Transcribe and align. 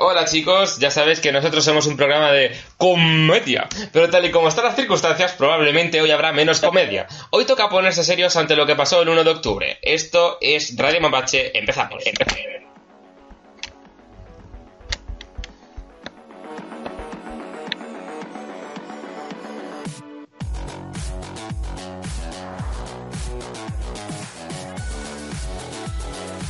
Hola 0.00 0.26
chicos, 0.26 0.78
ya 0.78 0.92
sabéis 0.92 1.18
que 1.18 1.32
nosotros 1.32 1.64
somos 1.64 1.88
un 1.88 1.96
programa 1.96 2.30
de 2.30 2.56
comedia, 2.76 3.68
pero 3.92 4.08
tal 4.08 4.24
y 4.24 4.30
como 4.30 4.46
están 4.46 4.64
las 4.64 4.76
circunstancias, 4.76 5.32
probablemente 5.32 6.00
hoy 6.00 6.12
habrá 6.12 6.30
menos 6.30 6.60
comedia. 6.60 7.08
Hoy 7.30 7.46
toca 7.46 7.68
ponerse 7.68 8.04
serios 8.04 8.36
ante 8.36 8.54
lo 8.54 8.64
que 8.64 8.76
pasó 8.76 9.02
el 9.02 9.08
1 9.08 9.24
de 9.24 9.30
octubre. 9.30 9.78
Esto 9.82 10.38
es 10.40 10.76
Radio 10.76 11.00
Mapache, 11.00 11.58
empezamos. 11.58 12.04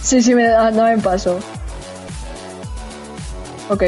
Sí, 0.03 0.21
sí, 0.21 0.35
me, 0.35 0.49
no 0.49 0.85
me 0.85 0.99
paso. 0.99 1.41
Ok. 3.69 3.83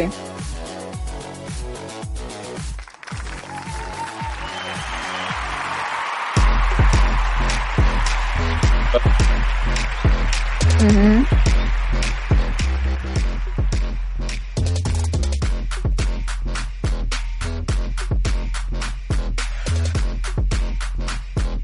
Ujú. 10.80 11.24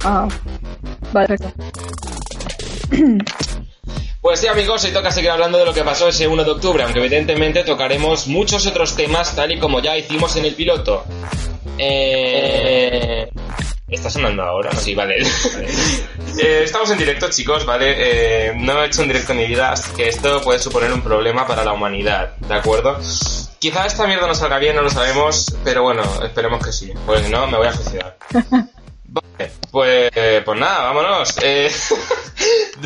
Ah, 0.05 0.29
vale, 1.13 1.27
perfecto. 1.29 1.53
Pues 4.37 4.43
sí 4.43 4.49
amigos, 4.49 4.85
hoy 4.85 4.91
toca 4.91 5.11
seguir 5.11 5.31
hablando 5.31 5.57
de 5.57 5.65
lo 5.65 5.73
que 5.73 5.83
pasó 5.83 6.09
ese 6.09 6.29
1 6.29 6.45
de 6.45 6.51
octubre, 6.51 6.83
aunque 6.83 6.99
evidentemente 6.99 7.65
tocaremos 7.65 8.27
muchos 8.27 8.67
otros 8.67 8.95
temas 8.95 9.35
tal 9.35 9.51
y 9.53 9.59
como 9.59 9.81
ya 9.81 9.97
hicimos 9.97 10.37
en 10.37 10.45
el 10.45 10.55
piloto. 10.55 11.07
Eh... 11.79 13.31
¿Está 13.89 14.11
sonando 14.11 14.43
ahora? 14.43 14.73
Sí, 14.77 14.95
vale. 14.95 15.17
Eh, 16.39 16.65
estamos 16.65 16.91
en 16.91 16.99
directo, 16.99 17.31
chicos, 17.31 17.65
¿vale? 17.65 17.95
Eh, 17.97 18.53
no 18.55 18.83
he 18.83 18.89
hecho 18.89 19.01
un 19.01 19.09
directo 19.09 19.33
en 19.33 19.39
mi 19.39 19.47
vida, 19.47 19.73
así 19.73 19.91
que 19.95 20.11
esto 20.11 20.43
puede 20.43 20.59
suponer 20.59 20.93
un 20.93 21.01
problema 21.01 21.47
para 21.47 21.65
la 21.65 21.73
humanidad, 21.73 22.37
¿de 22.37 22.53
acuerdo? 22.53 22.99
Quizá 23.59 23.87
esta 23.87 24.07
mierda 24.07 24.27
no 24.27 24.35
salga 24.35 24.59
bien, 24.59 24.77
no 24.77 24.83
lo 24.83 24.91
sabemos, 24.91 25.57
pero 25.65 25.85
bueno, 25.85 26.03
esperemos 26.23 26.63
que 26.63 26.73
sí, 26.73 26.93
porque 27.07 27.25
si 27.25 27.31
no 27.31 27.47
me 27.47 27.57
voy 27.57 27.69
a 27.69 27.73
suicidar. 27.73 28.19
Vale, 29.09 29.51
pues, 29.71 30.11
pues 30.45 30.61
nada, 30.61 30.93
vámonos. 30.93 31.39
Eh, 31.41 31.71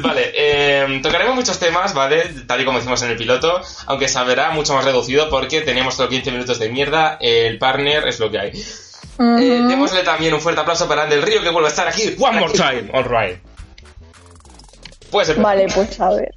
vale, 0.02 0.32
eh, 0.34 1.00
tocaremos 1.02 1.34
muchos 1.34 1.58
temas, 1.58 1.94
¿vale? 1.94 2.22
Tal 2.46 2.60
y 2.60 2.64
como 2.64 2.78
hicimos 2.78 3.02
en 3.02 3.10
el 3.10 3.16
piloto, 3.16 3.60
aunque 3.86 4.08
se 4.08 4.22
verá 4.24 4.50
mucho 4.50 4.74
más 4.74 4.84
reducido 4.84 5.28
porque 5.28 5.60
teníamos 5.60 5.94
solo 5.94 6.08
15 6.08 6.32
minutos 6.32 6.58
de 6.58 6.68
mierda, 6.68 7.18
el 7.20 7.58
partner 7.58 8.06
es 8.08 8.18
lo 8.20 8.30
que 8.30 8.38
hay. 8.38 8.50
Eh, 9.18 9.62
démosle 9.68 10.02
también 10.02 10.32
un 10.32 10.40
fuerte 10.40 10.62
aplauso 10.62 10.88
para 10.88 11.02
Andel 11.02 11.22
Río 11.22 11.42
que 11.42 11.50
vuelve 11.50 11.68
a 11.68 11.70
estar 11.70 11.86
aquí. 11.86 12.16
One 12.18 12.40
more 12.40 12.52
time, 12.52 12.90
alright. 12.92 13.38
Pues. 15.10 15.36
Vale, 15.40 15.66
pues 15.74 16.00
a 16.00 16.10
ver. 16.10 16.34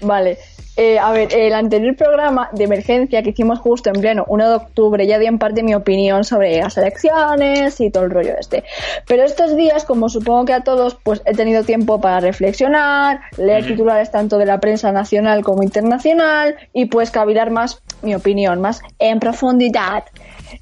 Vale. 0.00 0.38
Eh, 0.78 0.98
a 0.98 1.10
ver, 1.12 1.32
el 1.34 1.54
anterior 1.54 1.96
programa 1.96 2.50
de 2.52 2.64
emergencia 2.64 3.22
que 3.22 3.30
hicimos 3.30 3.58
justo 3.60 3.88
en 3.88 3.98
pleno 4.00 4.24
1 4.28 4.48
de 4.50 4.54
octubre 4.56 5.06
ya 5.06 5.18
di 5.18 5.24
en 5.26 5.38
parte 5.38 5.62
mi 5.62 5.74
opinión 5.74 6.22
sobre 6.24 6.58
las 6.60 6.76
elecciones 6.76 7.80
y 7.80 7.90
todo 7.90 8.04
el 8.04 8.10
rollo 8.10 8.34
este. 8.38 8.62
Pero 9.06 9.24
estos 9.24 9.56
días, 9.56 9.84
como 9.86 10.08
supongo 10.10 10.44
que 10.44 10.52
a 10.52 10.60
todos, 10.64 10.96
pues 11.02 11.22
he 11.24 11.32
tenido 11.32 11.64
tiempo 11.64 12.00
para 12.00 12.20
reflexionar, 12.20 13.20
leer 13.38 13.66
titulares 13.66 14.10
tanto 14.10 14.36
de 14.36 14.44
la 14.46 14.60
prensa 14.60 14.92
nacional 14.92 15.42
como 15.42 15.62
internacional 15.62 16.56
y 16.74 16.84
pues 16.86 17.10
cavilar 17.10 17.50
más 17.50 17.82
mi 18.02 18.14
opinión, 18.14 18.60
más 18.60 18.82
en 18.98 19.18
profundidad. 19.18 20.04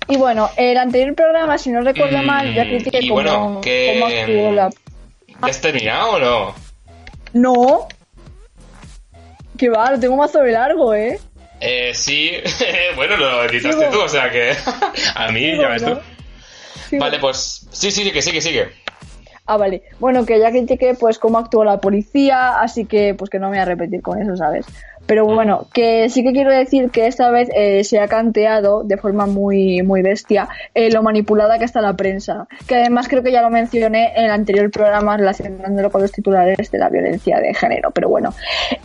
Y 0.09 0.17
bueno, 0.17 0.48
el 0.57 0.79
anterior 0.79 1.15
programa, 1.17 1.59
si 1.59 1.70
no 1.70 1.81
recuerdo 1.83 2.19
Mm, 2.23 2.27
mal, 2.27 2.55
ya 2.55 2.65
critiqué 2.65 3.01
cómo, 3.01 3.15
bueno, 3.15 3.61
que- 3.62 3.98
cómo 4.01 4.53
la... 4.53 4.70
¿Ya 5.42 5.48
has 5.48 5.61
terminado 5.61 6.13
o 6.13 6.19
no? 6.20 6.55
No. 7.33 7.89
Que 9.59 9.69
va, 9.69 9.92
lo 9.92 10.01
tengo 10.01 10.17
más 10.17 10.33
sobre 10.33 10.53
largo, 10.53 10.95
¿eh? 10.95 11.19
Eh, 11.61 11.92
sí, 11.95 12.33
bueno, 12.97 13.17
lo 13.17 13.45
editaste 13.45 13.79
Sigo. 13.79 13.92
tú, 13.92 14.01
o 14.03 14.09
sea 14.09 14.31
que 14.31 14.53
a 15.15 15.31
mí 15.31 15.41
Sigo, 15.41 15.63
ya 15.63 15.69
ves 15.69 15.85
tú. 15.85 15.98
Vale, 16.98 17.19
pues 17.19 17.67
sí, 17.70 17.91
sí, 17.91 18.11
que 18.11 18.23
sigue, 18.23 18.41
sigue. 18.41 18.69
Ah, 19.47 19.57
vale. 19.59 19.83
Bueno, 19.98 20.25
que 20.25 20.39
ya 20.39 20.51
critiqué 20.51 20.95
pues 20.95 21.19
cómo 21.19 21.39
actuó 21.39 21.64
la 21.64 21.79
policía, 21.79 22.61
así 22.61 22.87
que 22.87 23.14
pues 23.14 23.29
que 23.31 23.39
no 23.39 23.47
me 23.47 23.57
voy 23.57 23.63
a 23.63 23.64
repetir 23.67 24.01
con 24.01 24.20
eso, 24.20 24.37
¿sabes? 24.37 24.64
Pero 25.07 25.27
bueno, 25.27 25.67
que 25.73 26.09
sí 26.09 26.23
que 26.23 26.33
quiero 26.33 26.51
decir 26.51 26.91
que 26.91 27.07
esta 27.07 27.31
vez 27.31 27.48
eh, 27.55 27.85
se 27.85 28.01
ha 28.01 28.09
canteado 28.09 28.85
de 28.85 28.97
forma 28.97 29.27
muy 29.27 29.83
muy 29.83 30.03
bestia 30.03 30.48
eh, 30.75 30.91
lo 30.91 31.03
manipulada 31.03 31.59
que 31.59 31.65
está 31.65 31.81
la 31.81 31.95
prensa. 31.95 32.47
Que 32.67 32.77
además 32.77 33.09
creo 33.09 33.23
que 33.23 33.33
ya 33.33 33.43
lo 33.43 33.51
mencioné 33.51 34.13
en 34.17 34.25
el 34.25 34.31
anterior 34.31 34.70
programa 34.70 35.17
relacionándolo 35.17 35.91
con 35.91 36.03
los 36.03 36.13
titulares 36.13 36.70
de 36.70 36.79
la 36.79 36.89
violencia 36.89 37.39
de 37.39 37.53
género, 37.55 37.91
pero 37.91 38.09
bueno. 38.09 38.35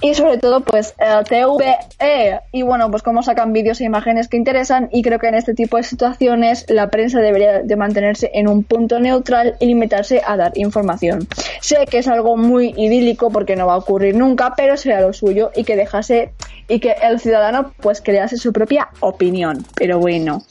Y 0.01 0.13
sobre 0.13 0.37
todo 0.37 0.61
pues 0.61 0.93
TVE 0.95 2.41
y 2.51 2.61
bueno, 2.63 2.91
pues 2.91 3.03
cómo 3.03 3.23
sacan 3.23 3.53
vídeos 3.53 3.79
e 3.81 3.85
imágenes 3.85 4.27
que 4.27 4.37
interesan 4.37 4.89
y 4.91 5.01
creo 5.01 5.19
que 5.19 5.27
en 5.27 5.35
este 5.35 5.53
tipo 5.53 5.77
de 5.77 5.83
situaciones 5.83 6.65
la 6.69 6.89
prensa 6.89 7.21
debería 7.21 7.61
de 7.61 7.75
mantenerse 7.75 8.31
en 8.33 8.47
un 8.47 8.63
punto 8.63 8.99
neutral 8.99 9.55
y 9.59 9.67
limitarse 9.67 10.21
a 10.25 10.35
dar 10.35 10.51
información. 10.55 11.27
Sé 11.61 11.85
que 11.89 11.99
es 11.99 12.07
algo 12.07 12.35
muy 12.35 12.73
idílico 12.77 13.29
porque 13.29 13.55
no 13.55 13.67
va 13.67 13.73
a 13.73 13.77
ocurrir 13.77 14.15
nunca, 14.15 14.53
pero 14.55 14.75
será 14.77 15.01
lo 15.01 15.13
suyo 15.13 15.51
y 15.55 15.63
que 15.63 15.75
dejase 15.75 16.08
y 16.67 16.79
que 16.79 16.95
el 17.01 17.19
ciudadano 17.19 17.73
pues 17.81 18.01
crease 18.01 18.37
su 18.37 18.53
propia 18.53 18.89
opinión. 18.99 19.65
Pero 19.75 19.99
bueno. 19.99 20.43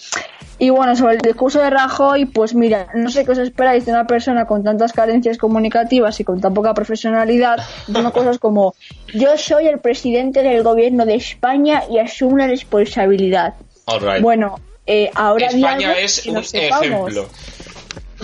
Y 0.60 0.70
bueno, 0.70 0.96
sobre 0.96 1.14
el 1.14 1.20
discurso 1.20 1.60
de 1.60 1.70
Rajoy, 1.70 2.24
pues 2.24 2.52
mira, 2.54 2.88
no 2.92 3.10
sé 3.10 3.24
qué 3.24 3.30
os 3.30 3.38
esperáis 3.38 3.86
de 3.86 3.92
una 3.92 4.08
persona 4.08 4.46
con 4.46 4.64
tantas 4.64 4.92
carencias 4.92 5.38
comunicativas 5.38 6.18
y 6.18 6.24
con 6.24 6.40
tan 6.40 6.52
poca 6.52 6.74
profesionalidad, 6.74 7.58
diciendo 7.86 8.12
cosas 8.12 8.38
como 8.38 8.74
yo 9.14 9.38
soy 9.38 9.68
el 9.68 9.78
presidente 9.78 10.42
del 10.42 10.64
gobierno 10.64 11.06
de 11.06 11.14
España 11.14 11.84
y 11.88 11.98
asumo 11.98 12.38
la 12.38 12.48
responsabilidad. 12.48 13.54
Alright. 13.86 14.20
Bueno, 14.20 14.58
eh, 14.84 15.10
ahora 15.14 15.46
España 15.46 15.92
es 15.92 16.22
que 16.22 16.30
un 16.30 16.38
ejemplo. 16.38 17.28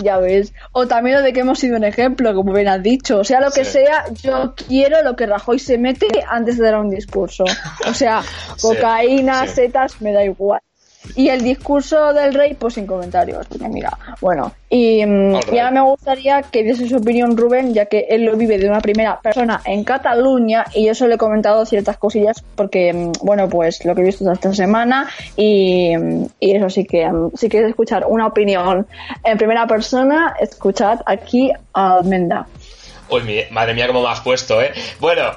Ya 0.02 0.18
ves. 0.18 0.52
O 0.72 0.86
también 0.86 1.16
lo 1.16 1.22
de 1.22 1.32
que 1.32 1.40
hemos 1.40 1.58
sido 1.58 1.76
un 1.76 1.84
ejemplo, 1.84 2.34
como 2.34 2.52
bien 2.52 2.68
has 2.68 2.82
dicho. 2.82 3.18
O 3.18 3.24
sea, 3.24 3.40
lo 3.40 3.50
que 3.50 3.64
Sí. 3.64 3.72
sea, 3.72 4.04
yo 4.22 4.54
quiero 4.56 5.02
lo 5.02 5.14
que 5.16 5.26
Rajoy 5.26 5.58
se 5.58 5.78
mete 5.78 6.06
antes 6.28 6.58
de 6.58 6.64
dar 6.64 6.78
un 6.80 6.90
discurso. 6.90 7.44
O 7.88 7.94
sea, 7.94 8.22
cocaína, 8.60 9.46
sí. 9.46 9.54
setas, 9.54 10.00
me 10.00 10.12
da 10.12 10.24
igual. 10.24 10.60
Y 11.16 11.28
el 11.28 11.42
discurso 11.42 12.12
del 12.12 12.34
rey, 12.34 12.54
pues 12.54 12.74
sin 12.74 12.86
comentarios, 12.86 13.46
porque 13.46 13.68
mira, 13.68 13.96
bueno. 14.20 14.52
Y, 14.68 15.04
mm, 15.06 15.34
y 15.52 15.58
ahora 15.58 15.70
me 15.70 15.82
gustaría 15.82 16.42
que 16.42 16.64
diese 16.64 16.88
su 16.88 16.96
opinión 16.96 17.36
Rubén, 17.36 17.72
ya 17.74 17.86
que 17.86 18.06
él 18.10 18.24
lo 18.24 18.36
vive 18.36 18.58
de 18.58 18.68
una 18.68 18.80
primera 18.80 19.20
persona 19.20 19.60
en 19.64 19.84
Cataluña 19.84 20.64
y 20.74 20.86
yo 20.86 20.94
solo 20.94 21.14
he 21.14 21.18
comentado 21.18 21.64
ciertas 21.66 21.96
cosillas 21.98 22.42
porque, 22.56 22.92
mm, 22.92 23.12
bueno, 23.22 23.48
pues 23.48 23.84
lo 23.84 23.94
que 23.94 24.00
he 24.00 24.04
visto 24.04 24.30
esta 24.32 24.52
semana 24.52 25.08
y, 25.36 25.96
mm, 25.96 26.26
y 26.40 26.56
eso 26.56 26.68
sí 26.70 26.84
que, 26.84 27.08
si 27.34 27.48
quieres 27.48 27.70
escuchar 27.70 28.04
una 28.08 28.26
opinión 28.26 28.86
en 29.22 29.38
primera 29.38 29.66
persona, 29.66 30.34
escuchad 30.40 31.00
aquí 31.06 31.52
a 31.72 31.98
Almenda. 31.98 32.46
Uy, 33.08 33.46
madre 33.50 33.74
mía, 33.74 33.86
cómo 33.86 34.02
me 34.02 34.08
has 34.08 34.20
puesto, 34.20 34.60
¿eh? 34.62 34.72
Bueno, 34.98 35.34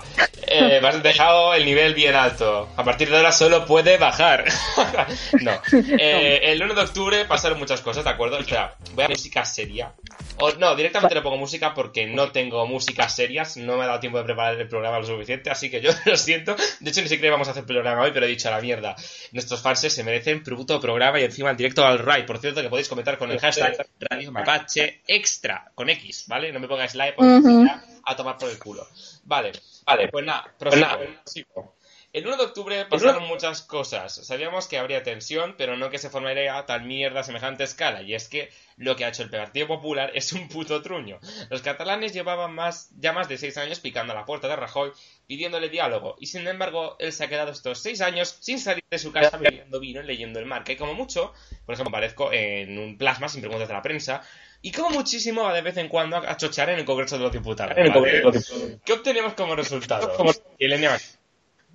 eh, 0.48 0.80
me 0.82 0.88
has 0.88 1.04
dejado 1.04 1.54
el 1.54 1.66
nivel 1.66 1.94
bien 1.94 2.16
alto. 2.16 2.70
A 2.78 2.84
partir 2.84 3.10
de 3.10 3.18
ahora 3.18 3.32
solo 3.32 3.66
puede 3.66 3.98
bajar. 3.98 4.46
no. 5.42 5.52
Eh, 6.00 6.52
el 6.52 6.62
1 6.62 6.74
de 6.74 6.82
octubre 6.82 7.26
pasaron 7.26 7.60
muchas 7.60 7.82
cosas, 7.82 8.04
¿de 8.04 8.10
acuerdo? 8.10 8.38
O 8.38 8.44
sea, 8.44 8.76
voy 8.94 9.06
a 9.06 9.10
música 9.10 9.44
seria. 9.46 9.92
O, 10.40 10.52
no, 10.54 10.76
directamente 10.76 11.16
le 11.16 11.22
pongo 11.22 11.38
música 11.38 11.74
porque 11.74 12.06
no 12.06 12.32
tengo 12.32 12.66
músicas 12.68 13.16
serias. 13.16 13.58
No 13.58 13.78
me 13.78 13.84
ha 13.84 13.88
dado 13.88 14.00
tiempo 14.00 14.20
de 14.20 14.24
preparar 14.24 14.60
el 14.60 14.68
programa 14.68 15.00
lo 15.00 15.06
suficiente, 15.06 15.50
así 15.50 15.70
que 15.70 15.82
yo 15.82 15.90
lo 16.06 16.18
siento. 16.18 16.56
De 16.80 16.90
hecho, 16.90 17.02
ni 17.02 17.08
siquiera 17.08 17.32
vamos 17.32 17.48
a 17.48 17.52
hacer 17.52 17.66
programa 17.66 18.02
hoy, 18.02 18.12
pero 18.14 18.26
he 18.26 18.30
dicho 18.30 18.48
a 18.48 18.52
la 18.52 18.62
mierda. 18.62 18.96
Nuestros 19.32 19.62
fans 19.62 19.80
se 19.80 20.04
merecen 20.04 20.44
puto 20.44 20.80
programa 20.80 21.20
y 21.20 21.24
encima 21.24 21.52
en 21.52 21.58
directo 21.58 21.86
al 21.86 22.00
right. 22.00 22.26
Por 22.26 22.38
cierto, 22.38 22.62
que 22.62 22.70
podéis 22.70 22.88
comentar 22.88 23.18
con 23.18 23.32
el 23.32 23.40
hashtag 23.40 23.88
Radio 24.00 24.32
Mapache 24.32 25.02
Extra, 25.08 25.72
con 25.74 25.90
X, 25.90 26.26
¿vale? 26.28 26.52
No 26.52 26.60
me 26.60 26.68
pongáis 26.68 26.96
like 26.96 27.16
porque 27.16 27.32
Ujú. 27.32 27.66
ya 27.66 27.84
a 28.08 28.16
tomar 28.16 28.38
por 28.38 28.50
el 28.50 28.58
culo. 28.58 28.88
Vale, 29.26 29.52
vale, 29.86 30.08
pues 30.08 30.26
nada, 30.26 30.54
prosigo. 30.58 31.77
El 32.14 32.26
1 32.26 32.38
de 32.38 32.44
octubre 32.44 32.86
pasaron 32.86 33.28
muchas 33.28 33.62
cosas. 33.62 34.26
Sabíamos 34.26 34.68
que 34.68 34.78
habría 34.78 35.04
tensión, 35.04 35.56
pero 35.58 35.76
no 35.76 35.90
que 35.90 36.00
se 36.00 36.10
formaría 36.10 36.66
tal 36.66 36.84
mierda 36.84 37.20
a 37.20 37.24
semejante 37.24 37.64
escala. 37.64 38.02
Y 38.02 38.16
es 38.16 38.30
que 38.30 38.50
lo 38.78 38.96
que 38.96 39.06
ha 39.06 39.10
hecho 39.10 39.24
el 39.24 39.30
Partido 39.30 39.68
Popular 39.68 40.12
es 40.16 40.32
un 40.34 40.48
puto 40.48 40.82
truño. 40.82 41.20
Los 41.50 41.62
catalanes 41.62 42.14
llevaban 42.14 42.54
más, 42.54 42.90
ya 42.98 43.12
más 43.12 43.28
de 43.28 43.38
seis 43.38 43.58
años 43.58 43.80
picando 43.80 44.14
a 44.14 44.16
la 44.16 44.26
puerta 44.26 44.48
de 44.48 44.56
Rajoy 44.56 44.92
pidiéndole 45.28 45.70
diálogo. 45.70 46.16
Y 46.20 46.28
sin 46.28 46.48
embargo, 46.48 46.96
él 47.00 47.12
se 47.12 47.26
ha 47.26 47.28
quedado 47.28 47.52
estos 47.52 47.80
seis 47.80 48.02
años 48.02 48.38
sin 48.40 48.60
salir 48.60 48.84
de 48.90 49.00
su 49.00 49.12
casa 49.12 49.38
bebiendo 49.38 49.80
vino 49.80 50.02
y 50.02 50.06
leyendo 50.06 50.40
el 50.40 50.46
mar. 50.46 50.64
Que 50.64 50.78
como 50.78 50.94
mucho, 50.94 51.34
por 51.66 51.74
ejemplo, 51.74 51.90
aparezco 51.90 52.32
en 52.32 52.80
un 52.80 52.98
plasma 52.98 53.28
sin 53.28 53.42
preguntas 53.42 53.68
de 53.68 53.74
la 53.74 53.82
prensa. 53.82 54.24
Y 54.62 54.72
como 54.72 54.90
muchísimo 54.90 55.44
va 55.44 55.54
de 55.54 55.62
vez 55.62 55.78
en 55.78 55.88
cuando 55.90 56.18
a 56.18 56.38
chochar 56.38 56.70
en 56.70 56.80
el 56.80 56.86
Congreso 56.86 57.18
de 57.18 57.24
los 57.24 57.32
Diputados. 57.32 57.76
¿vale? 57.76 58.80
¿Qué 58.84 58.94
obtenemos 58.94 59.34
como 59.34 59.56
resultado? 59.56 60.16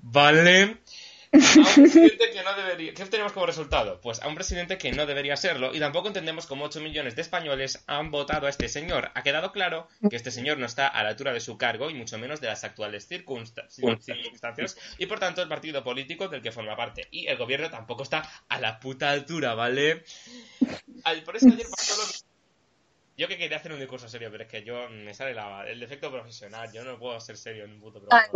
Vale. 0.03 0.79
a 1.33 1.39
un 1.39 1.65
presidente 1.65 2.31
que 2.31 2.43
no 2.43 2.55
debería. 2.55 2.93
¿Qué 2.93 3.07
tenemos 3.07 3.33
como 3.33 3.47
resultado? 3.47 4.01
Pues 4.03 4.21
a 4.21 4.29
un 4.29 4.35
presidente 4.35 4.77
que 4.77 4.93
no 4.93 5.07
debería 5.07 5.35
serlo 5.37 5.75
y 5.75 5.81
tampoco 5.81 6.09
entendemos 6.09 6.47
cómo 6.47 6.67
8 6.67 6.81
millones 6.81 7.17
de 7.17 7.23
españoles 7.23 7.83
han 7.87 8.11
votado 8.11 8.47
a 8.47 8.51
este 8.51 8.69
señor. 8.69 9.11
Ha 9.15 9.23
quedado 9.23 9.51
claro 9.51 9.89
que 10.11 10.17
este 10.17 10.31
señor 10.31 10.59
no 10.59 10.67
está 10.67 10.89
a 10.89 11.03
la 11.03 11.09
altura 11.09 11.33
de 11.33 11.41
su 11.41 11.57
cargo 11.57 11.89
y 11.89 11.95
mucho 11.95 12.19
menos 12.19 12.43
de 12.43 12.49
las 12.49 12.65
actuales 12.65 13.09
circunstancias 13.09 14.77
y 14.99 15.07
por 15.07 15.21
tanto 15.21 15.41
el 15.41 15.49
partido 15.49 15.83
político 15.83 16.29
del 16.29 16.43
que 16.43 16.53
forma 16.53 16.77
parte 16.77 17.09
y 17.11 17.27
el 17.29 17.39
gobierno 17.39 17.71
tampoco 17.71 18.03
está 18.03 18.29
a 18.49 18.61
la 18.61 18.79
puta 18.79 19.11
altura, 19.11 19.55
¿vale? 19.55 20.05
Por 21.25 21.37
eso 21.37 21.47
ayer 21.47 21.67
pasó 21.71 21.97
lo 22.03 22.09
que 22.09 22.19
yo 23.17 23.29
que 23.29 23.37
quería 23.37 23.59
hacer 23.59 23.73
un 23.73 23.79
discurso 23.79 24.09
serio, 24.09 24.31
pero 24.31 24.45
es 24.45 24.51
que 24.51 24.65
yo 24.65 24.89
me 24.89 25.15
sale 25.15 25.37
el 25.71 25.79
defecto 25.79 26.11
profesional. 26.11 26.73
Yo 26.73 26.83
no 26.83 26.99
puedo 26.99 27.21
ser 27.21 27.37
serio 27.37 27.65
en 27.65 27.73
un 27.73 27.81
puto 27.81 28.01
programa. 28.01 28.27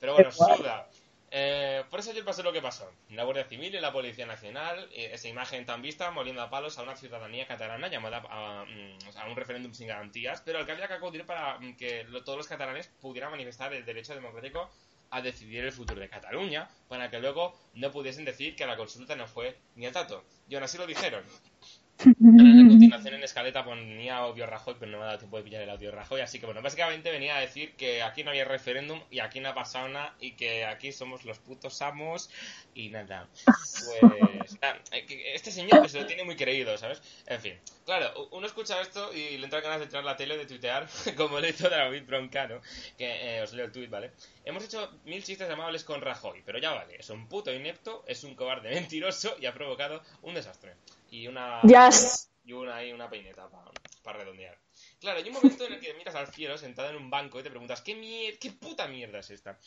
Pero 0.00 0.14
bueno, 0.14 0.30
suda. 0.32 0.88
Eh, 1.30 1.84
por 1.90 2.00
eso 2.00 2.10
ayer 2.10 2.24
pasó 2.24 2.42
lo 2.42 2.52
que 2.52 2.62
pasó. 2.62 2.90
La 3.10 3.24
Guardia 3.24 3.44
Civil 3.44 3.74
y 3.74 3.80
la 3.80 3.92
Policía 3.92 4.24
Nacional, 4.24 4.88
eh, 4.92 5.10
esa 5.12 5.28
imagen 5.28 5.66
tan 5.66 5.82
vista, 5.82 6.10
moliendo 6.10 6.40
a 6.40 6.48
palos 6.48 6.78
a 6.78 6.82
una 6.82 6.96
ciudadanía 6.96 7.46
catalana 7.46 7.88
llamada 7.88 8.22
a, 8.30 8.64
mm, 8.64 9.28
un 9.30 9.36
referéndum 9.36 9.74
sin 9.74 9.88
garantías, 9.88 10.40
pero 10.40 10.58
al 10.58 10.66
que 10.66 10.72
había 10.72 10.88
que 10.88 10.94
acudir 10.94 11.26
para 11.26 11.58
mm, 11.58 11.76
que 11.76 12.06
todos 12.24 12.38
los 12.38 12.48
catalanes 12.48 12.88
pudieran 13.00 13.30
manifestar 13.30 13.74
el 13.74 13.84
derecho 13.84 14.14
democrático 14.14 14.70
a 15.10 15.20
decidir 15.20 15.64
el 15.64 15.72
futuro 15.72 16.00
de 16.00 16.08
Cataluña, 16.08 16.68
para 16.88 17.10
que 17.10 17.18
luego 17.18 17.58
no 17.74 17.90
pudiesen 17.90 18.24
decir 18.24 18.54
que 18.56 18.66
la 18.66 18.76
consulta 18.76 19.16
no 19.16 19.26
fue 19.26 19.58
ni 19.74 19.86
a 19.86 19.92
tato. 19.92 20.24
Y 20.48 20.54
aún 20.54 20.64
así 20.64 20.78
lo 20.78 20.86
dijeron. 20.86 21.24
A 22.00 22.04
continuación 22.14 23.14
en 23.14 23.24
escaleta 23.24 23.64
ponía 23.64 24.18
audio 24.18 24.46
Rajoy, 24.46 24.76
pero 24.78 24.92
no 24.92 24.98
me 24.98 25.02
ha 25.02 25.06
dado 25.06 25.18
tiempo 25.18 25.36
de 25.36 25.42
pillar 25.42 25.62
el 25.62 25.70
audio 25.70 25.90
Rajoy. 25.90 26.20
Así 26.20 26.38
que 26.38 26.46
bueno, 26.46 26.62
básicamente 26.62 27.10
venía 27.10 27.36
a 27.36 27.40
decir 27.40 27.74
que 27.74 28.02
aquí 28.02 28.22
no 28.22 28.30
había 28.30 28.44
referéndum 28.44 29.00
y 29.10 29.18
aquí 29.18 29.40
no 29.40 29.48
ha 29.48 29.54
pasado 29.54 29.88
nada 29.88 30.14
y 30.20 30.32
que 30.32 30.64
aquí 30.64 30.92
somos 30.92 31.24
los 31.24 31.40
putos 31.40 31.82
amos 31.82 32.30
y 32.72 32.90
nada. 32.90 33.28
Pues 33.44 34.58
eh, 34.92 35.32
este 35.34 35.50
señor 35.50 35.82
que 35.82 35.88
se 35.88 35.98
lo 35.98 36.06
tiene 36.06 36.22
muy 36.22 36.36
creído, 36.36 36.78
¿sabes? 36.78 37.02
En 37.26 37.40
fin, 37.40 37.58
claro, 37.84 38.28
uno 38.30 38.46
escucha 38.46 38.80
esto 38.80 39.12
y 39.12 39.36
le 39.36 39.44
entra 39.44 39.60
ganas 39.60 39.78
de 39.78 39.84
entrar 39.84 40.04
la 40.04 40.16
tele, 40.16 40.36
de 40.36 40.46
tuitear, 40.46 40.86
como 41.16 41.40
le 41.40 41.50
hizo 41.50 41.68
David 41.68 42.04
Broncano, 42.06 42.60
que 42.96 43.38
eh, 43.38 43.42
os 43.42 43.52
leo 43.54 43.66
el 43.66 43.72
tuit, 43.72 43.90
¿vale? 43.90 44.12
Hemos 44.44 44.64
hecho 44.64 45.00
mil 45.04 45.24
chistes 45.24 45.50
amables 45.50 45.82
con 45.82 46.00
Rajoy, 46.00 46.42
pero 46.46 46.60
ya 46.60 46.70
vale, 46.70 46.94
es 46.96 47.10
un 47.10 47.26
puto 47.28 47.52
inepto, 47.52 48.04
es 48.06 48.22
un 48.22 48.36
cobarde 48.36 48.70
mentiroso 48.70 49.34
y 49.40 49.46
ha 49.46 49.52
provocado 49.52 50.00
un 50.22 50.34
desastre 50.34 50.76
y 51.10 51.26
una 51.26 51.60
y 52.44 52.52
una, 52.52 52.82
y 52.82 52.92
una 52.92 53.10
peineta 53.10 53.48
para 54.02 54.18
redondear. 54.20 54.58
Claro, 55.00 55.18
hay 55.18 55.28
un 55.28 55.34
momento 55.34 55.66
en 55.66 55.74
el 55.74 55.80
que 55.80 55.92
miras 55.94 56.14
al 56.14 56.28
cielo 56.28 56.56
sentado 56.56 56.88
en 56.88 56.96
un 56.96 57.10
banco 57.10 57.38
y 57.38 57.42
te 57.42 57.50
preguntas, 57.50 57.82
¿qué, 57.82 57.94
mier 57.94 58.38
qué 58.38 58.52
puta 58.52 58.88
mierda 58.88 59.18
es 59.18 59.30
esta? 59.30 59.58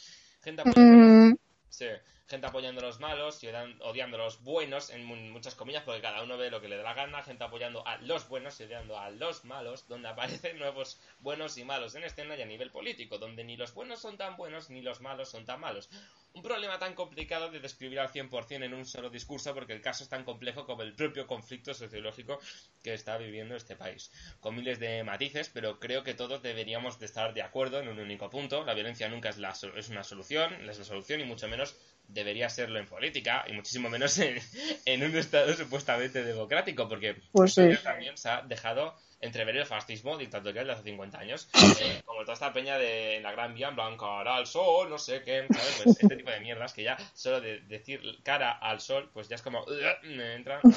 Gente 0.42 0.62
apoyando, 0.62 1.36
mm. 1.36 1.38
sí, 1.70 1.86
gente 2.32 2.48
apoyando 2.48 2.80
a 2.82 2.86
los 2.86 3.00
malos 3.00 3.44
y 3.44 3.48
odiando 3.82 4.18
a 4.18 4.24
los 4.24 4.42
buenos, 4.42 4.90
en 4.90 5.06
muchas 5.06 5.54
comillas, 5.54 5.84
porque 5.84 6.02
cada 6.02 6.24
uno 6.24 6.38
ve 6.38 6.50
lo 6.50 6.62
que 6.62 6.70
le 6.70 6.78
da 6.78 6.84
la 6.84 6.94
gana, 6.94 7.22
gente 7.24 7.44
apoyando 7.44 7.86
a 7.86 7.98
los 7.98 8.28
buenos 8.30 8.60
y 8.60 8.64
odiando 8.64 8.98
a 8.98 9.12
los 9.12 9.44
malos, 9.44 9.88
donde 9.88 10.08
aparecen 10.08 10.58
nuevos 10.60 11.00
buenos 11.20 11.58
y 11.58 11.66
malos 11.66 11.94
en 11.96 12.06
escena 12.06 12.36
y 12.38 12.42
a 12.42 12.46
nivel 12.46 12.72
político, 12.72 13.18
donde 13.18 13.44
ni 13.44 13.58
los 13.58 13.74
buenos 13.74 14.00
son 14.00 14.18
tan 14.18 14.38
buenos 14.38 14.70
ni 14.70 14.82
los 14.82 15.02
malos 15.02 15.30
son 15.30 15.46
tan 15.46 15.60
malos. 15.60 15.90
Un 16.34 16.42
problema 16.42 16.80
tan 16.80 16.96
complicado 16.96 17.52
de 17.52 17.60
describir 17.60 18.00
al 18.00 18.10
100% 18.10 18.64
en 18.64 18.74
un 18.74 18.86
solo 18.86 19.10
discurso 19.10 19.54
porque 19.54 19.74
el 19.74 19.82
caso 19.82 20.04
es 20.04 20.10
tan 20.10 20.24
complejo 20.24 20.66
como 20.66 20.82
el 20.82 20.94
propio 20.94 21.28
conflicto 21.28 21.74
sociológico 21.74 22.40
que 22.82 22.94
está 22.94 23.18
viviendo 23.18 23.54
este 23.58 23.76
país. 23.76 24.10
Con 24.40 24.56
miles 24.56 24.80
de 24.80 25.04
matices, 25.04 25.50
pero 25.50 25.82
creo 25.82 26.06
que 26.06 26.14
todos 26.14 26.42
deberíamos 26.42 27.00
de 27.00 27.06
estar 27.08 27.34
de 27.34 27.42
acuerdo 27.42 27.82
en 27.82 27.90
un 27.90 28.00
único 28.00 28.30
punto. 28.30 28.64
La 28.64 28.74
violencia 28.74 29.10
nunca 29.10 29.28
es, 29.28 29.40
la, 29.40 29.54
es 29.76 29.90
una 29.90 30.06
solución, 30.06 30.54
es 30.70 30.80
la 30.80 30.86
solución 30.86 31.20
y 31.20 31.26
mucho 31.26 31.50
menos 31.50 31.76
debería 32.14 32.50
serlo 32.50 32.80
en 32.80 32.86
política 32.86 33.46
y 33.48 33.54
muchísimo 33.54 33.90
menos 33.90 34.18
en, 34.20 35.04
un 35.04 35.18
estado 35.18 35.54
supuestamente 35.54 36.24
democrático 36.24 36.88
porque 36.88 37.16
pues 37.32 37.56
también 37.84 38.18
se 38.18 38.30
ha 38.30 38.42
dejado 38.42 38.96
entrever 39.22 39.56
el 39.56 39.66
fascismo 39.66 40.18
dictatorial 40.18 40.66
de 40.66 40.74
hace 40.74 40.84
50 40.84 41.20
años, 41.20 41.48
eh, 41.82 42.02
como 42.06 42.22
toda 42.22 42.34
esta 42.34 42.52
peña 42.52 42.78
de 42.78 43.20
la 43.22 43.32
Gran 43.32 43.54
Vía, 43.54 43.70
en 43.70 43.76
plan, 43.76 43.98
cara 43.98 44.36
al 44.36 44.48
sol, 44.48 44.90
no 44.90 44.98
sé 44.98 45.22
qué, 45.22 45.46
¿sabes? 45.50 45.82
Pues 45.84 46.00
este 46.02 46.16
tipo 46.16 46.32
de 46.32 46.40
mierdas 46.40 46.74
que 46.74 46.84
ya 46.84 46.98
solo 47.14 47.40
de 47.40 47.60
decir 47.62 48.02
cara 48.24 48.52
al 48.52 48.82
sol, 48.82 49.10
pues 49.14 49.30
ya 49.30 49.36
es 49.36 49.42
como, 49.42 49.66
me 50.04 50.36
entra. 50.36 50.60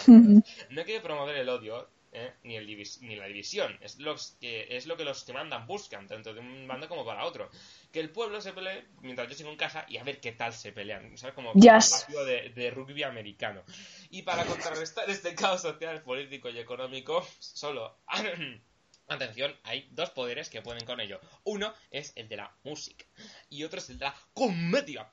No 0.71 0.85
quiero 0.85 1.03
promover 1.03 1.37
el 1.37 1.49
odio, 1.49 1.89
¿eh? 2.13 2.33
ni, 2.43 2.57
el 2.57 2.67
ni 2.67 3.17
la 3.17 3.27
división. 3.27 3.77
Es, 3.81 3.99
los 3.99 4.37
que, 4.41 4.67
es 4.71 4.87
lo 4.87 4.97
que 4.97 5.05
los 5.05 5.25
que 5.25 5.33
mandan 5.33 5.67
buscan, 5.67 6.07
tanto 6.07 6.33
de 6.35 6.41
un 6.41 6.67
bando 6.67 6.89
como 6.89 7.05
para 7.05 7.25
otro. 7.25 7.51
Que 7.95 8.01
el 8.01 8.11
pueblo 8.11 8.41
se 8.41 8.53
pelee 8.53 8.89
mientras 9.03 9.29
yo 9.29 9.37
sigo 9.37 9.51
en 9.51 9.57
casa 9.57 9.87
y 9.87 9.99
a 9.99 10.03
ver 10.03 10.21
qué 10.21 10.33
tal 10.33 10.53
se 10.53 10.73
pelean. 10.73 11.17
¿Sabes? 11.17 11.33
Como 11.33 11.53
un 11.53 11.61
partido 11.61 12.25
de, 12.25 12.49
de, 12.49 12.71
rugby 12.73 13.05
americano. 13.05 13.63
Y 14.11 14.23
para 14.23 14.45
contrarrestar 14.47 15.09
este 15.09 15.37
caos 15.37 15.63
social, 15.63 16.03
político 16.03 16.49
y 16.49 16.59
económico, 16.59 17.25
solo. 17.39 17.97
Atención, 19.07 19.55
hay 19.63 19.87
dos 19.93 20.11
poderes 20.11 20.51
que 20.51 20.61
pueden 20.61 20.85
con 20.85 20.99
ello. 20.99 21.21
Uno 21.45 21.73
es 21.93 22.13
el 22.17 22.29
de 22.29 22.39
la 22.39 22.53
música 22.65 23.05
y 23.49 23.63
otro 23.63 23.79
es 23.79 23.89
el 23.91 24.01
de 24.01 24.07
la 24.07 24.17
comedia. 24.33 25.09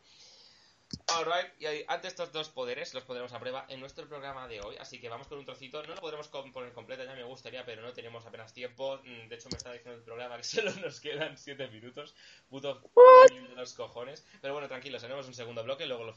Alright, 1.07 1.61
y 1.61 1.65
ante 1.87 2.07
estos 2.07 2.31
dos 2.31 2.49
poderes 2.49 2.93
los 2.93 3.03
pondremos 3.03 3.31
a 3.33 3.39
prueba 3.39 3.65
en 3.69 3.79
nuestro 3.79 4.07
programa 4.07 4.47
de 4.47 4.61
hoy, 4.61 4.75
así 4.77 4.99
que 4.99 5.09
vamos 5.09 5.27
con 5.27 5.37
un 5.37 5.45
trocito. 5.45 5.83
No 5.83 5.95
lo 5.95 6.01
podremos 6.01 6.27
poner 6.27 6.73
completo, 6.73 7.03
ya 7.03 7.13
me 7.13 7.23
gustaría, 7.23 7.65
pero 7.65 7.81
no 7.81 7.93
tenemos 7.93 8.25
apenas 8.25 8.53
tiempo. 8.53 8.97
Mm, 9.03 9.27
de 9.27 9.35
hecho, 9.35 9.49
me 9.49 9.57
está 9.57 9.71
diciendo 9.71 9.97
el 9.97 10.03
programa 10.03 10.37
que 10.37 10.43
solo 10.43 10.71
nos 10.75 10.99
quedan 10.99 11.37
7 11.37 11.67
minutos. 11.67 12.15
Puto 12.49 12.81
de 13.29 13.55
los 13.55 13.73
cojones. 13.73 14.25
Pero 14.41 14.53
bueno, 14.53 14.67
tranquilos, 14.67 15.01
tenemos 15.01 15.27
un 15.27 15.33
segundo 15.33 15.63
bloque, 15.63 15.85
luego 15.85 16.03
lo, 16.03 16.13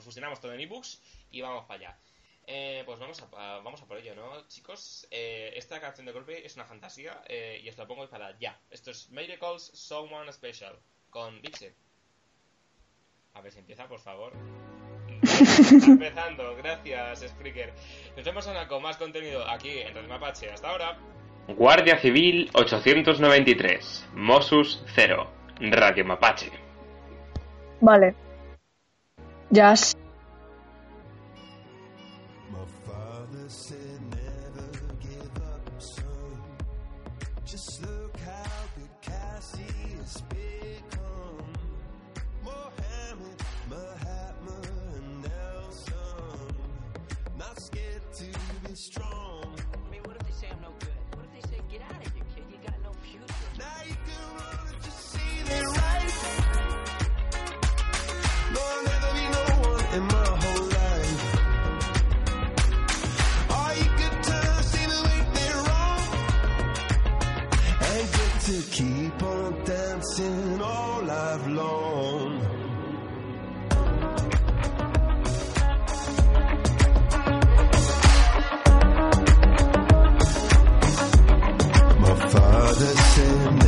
fusionamos 0.00 0.40
todo 0.40 0.52
en 0.52 0.60
ebooks 0.60 1.00
y 1.30 1.40
vamos 1.40 1.64
para 1.66 1.80
allá. 1.80 1.98
Eh, 2.46 2.82
pues 2.84 2.98
vamos 2.98 3.22
a, 3.22 3.58
vamos 3.60 3.80
a 3.82 3.86
por 3.86 3.98
ello, 3.98 4.14
¿no, 4.14 4.46
chicos? 4.48 5.06
Eh, 5.10 5.52
esta 5.56 5.80
canción 5.80 6.06
de 6.06 6.12
golpe 6.12 6.44
es 6.44 6.56
una 6.56 6.64
fantasía 6.64 7.22
eh, 7.28 7.60
y 7.62 7.68
os 7.68 7.78
la 7.78 7.86
pongo 7.86 8.08
para 8.08 8.36
ya. 8.38 8.60
Esto 8.70 8.90
es 8.90 9.10
Miracles 9.10 9.62
Someone 9.74 10.32
Special 10.32 10.76
con 11.10 11.40
Vixen. 11.40 11.74
A 13.34 13.40
ver 13.40 13.52
si 13.52 13.60
empieza, 13.60 13.86
por 13.88 13.98
favor. 13.98 14.32
empezando, 15.22 16.54
gracias, 16.56 17.20
Spreaker. 17.28 17.72
Nos 18.16 18.24
vemos 18.24 18.46
ahora 18.46 18.68
con 18.68 18.82
más 18.82 18.96
contenido 18.96 19.48
aquí 19.48 19.78
en 19.78 19.94
Radio 19.94 20.08
Mapache. 20.08 20.50
Hasta 20.50 20.68
ahora. 20.68 20.98
Guardia 21.48 21.98
Civil 21.98 22.50
893, 22.54 24.10
Mosus 24.14 24.84
0, 24.94 25.28
Radio 25.60 26.04
Mapache. 26.04 26.50
Vale. 27.80 28.14
Ya. 29.50 29.74
to 68.46 68.60
keep 68.72 69.22
on 69.22 69.64
dancing 69.64 70.60
all 70.60 71.08
I've 71.08 71.46
long. 71.46 72.40
father 82.32 82.94
said 82.96 83.61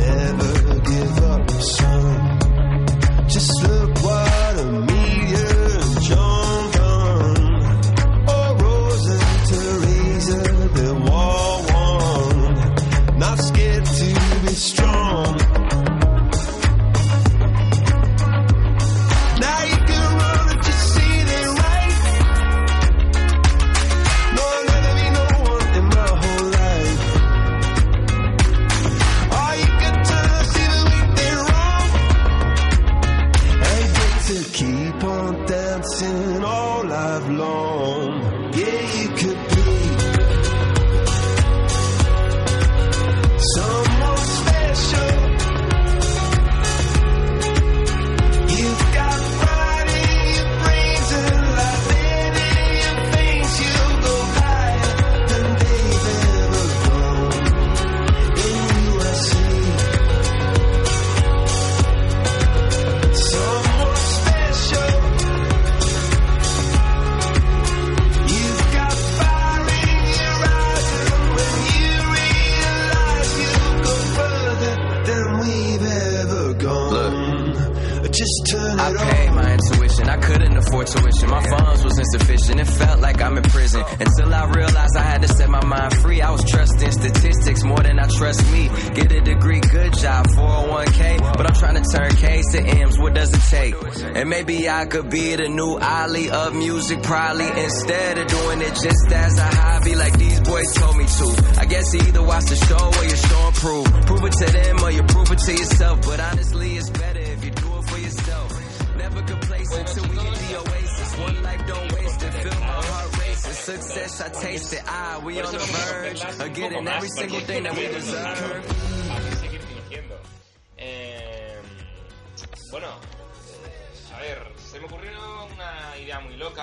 And 94.25 94.31
maybe 94.31 94.67
I 94.67 94.85
could 94.87 95.11
be 95.11 95.35
the 95.35 95.47
new 95.49 95.77
Ali 95.77 96.31
of 96.31 96.55
music, 96.55 97.03
probably 97.03 97.45
instead 97.45 98.17
of 98.17 98.25
doing 98.25 98.61
it 98.61 98.73
just 98.73 99.11
as 99.11 99.37
a 99.37 99.43
hobby, 99.43 99.93
like 99.93 100.17
these 100.17 100.39
boys 100.39 100.73
told 100.73 100.97
me 100.97 101.05
to. 101.05 101.59
I 101.59 101.65
guess 101.65 101.93
either 101.93 102.23
watch 102.23 102.45
the 102.45 102.55
show 102.55 102.89
or 102.97 103.03
you 103.03 103.15
show 103.15 103.41
and 103.45 103.55
prove. 103.55 103.85
Prove 104.07 104.23
it 104.25 104.31
to 104.31 104.45
them 104.51 104.83
or 104.83 104.89
you 104.89 105.03
prove 105.03 105.31
it 105.31 105.37
to 105.37 105.51
yourself. 105.51 106.01
But 106.01 106.19
honestly, 106.19 106.75
it's 106.75 106.89
better 106.89 107.19
if 107.19 107.45
you 107.45 107.51
do 107.51 107.77
it 107.77 107.83
for 107.87 107.99
yourself. 107.99 108.97
Never 108.97 109.21
complacent 109.21 109.87
till 109.89 110.09
we 110.09 110.17
hit 110.17 110.33
the 110.33 110.57
oasis. 110.57 111.17
One 111.19 111.43
life 111.43 111.67
don't 111.67 111.93
waste 111.93 112.23
it. 112.23 112.33
Feel 112.33 112.59
my 112.61 112.65
heart 112.65 113.19
racing. 113.19 113.53
Success, 113.53 114.21
I 114.21 114.29
taste 114.29 114.73
it. 114.73 114.81
Ah, 114.87 115.21
we 115.23 115.39
on 115.39 115.53
the 115.53 115.59
verge 115.59 116.23
of 116.23 116.53
getting 116.55 116.87
every 116.87 117.09
single 117.09 117.41
thing 117.41 117.61
that 117.61 117.77
we 117.77 117.87
deserve. 117.89 118.94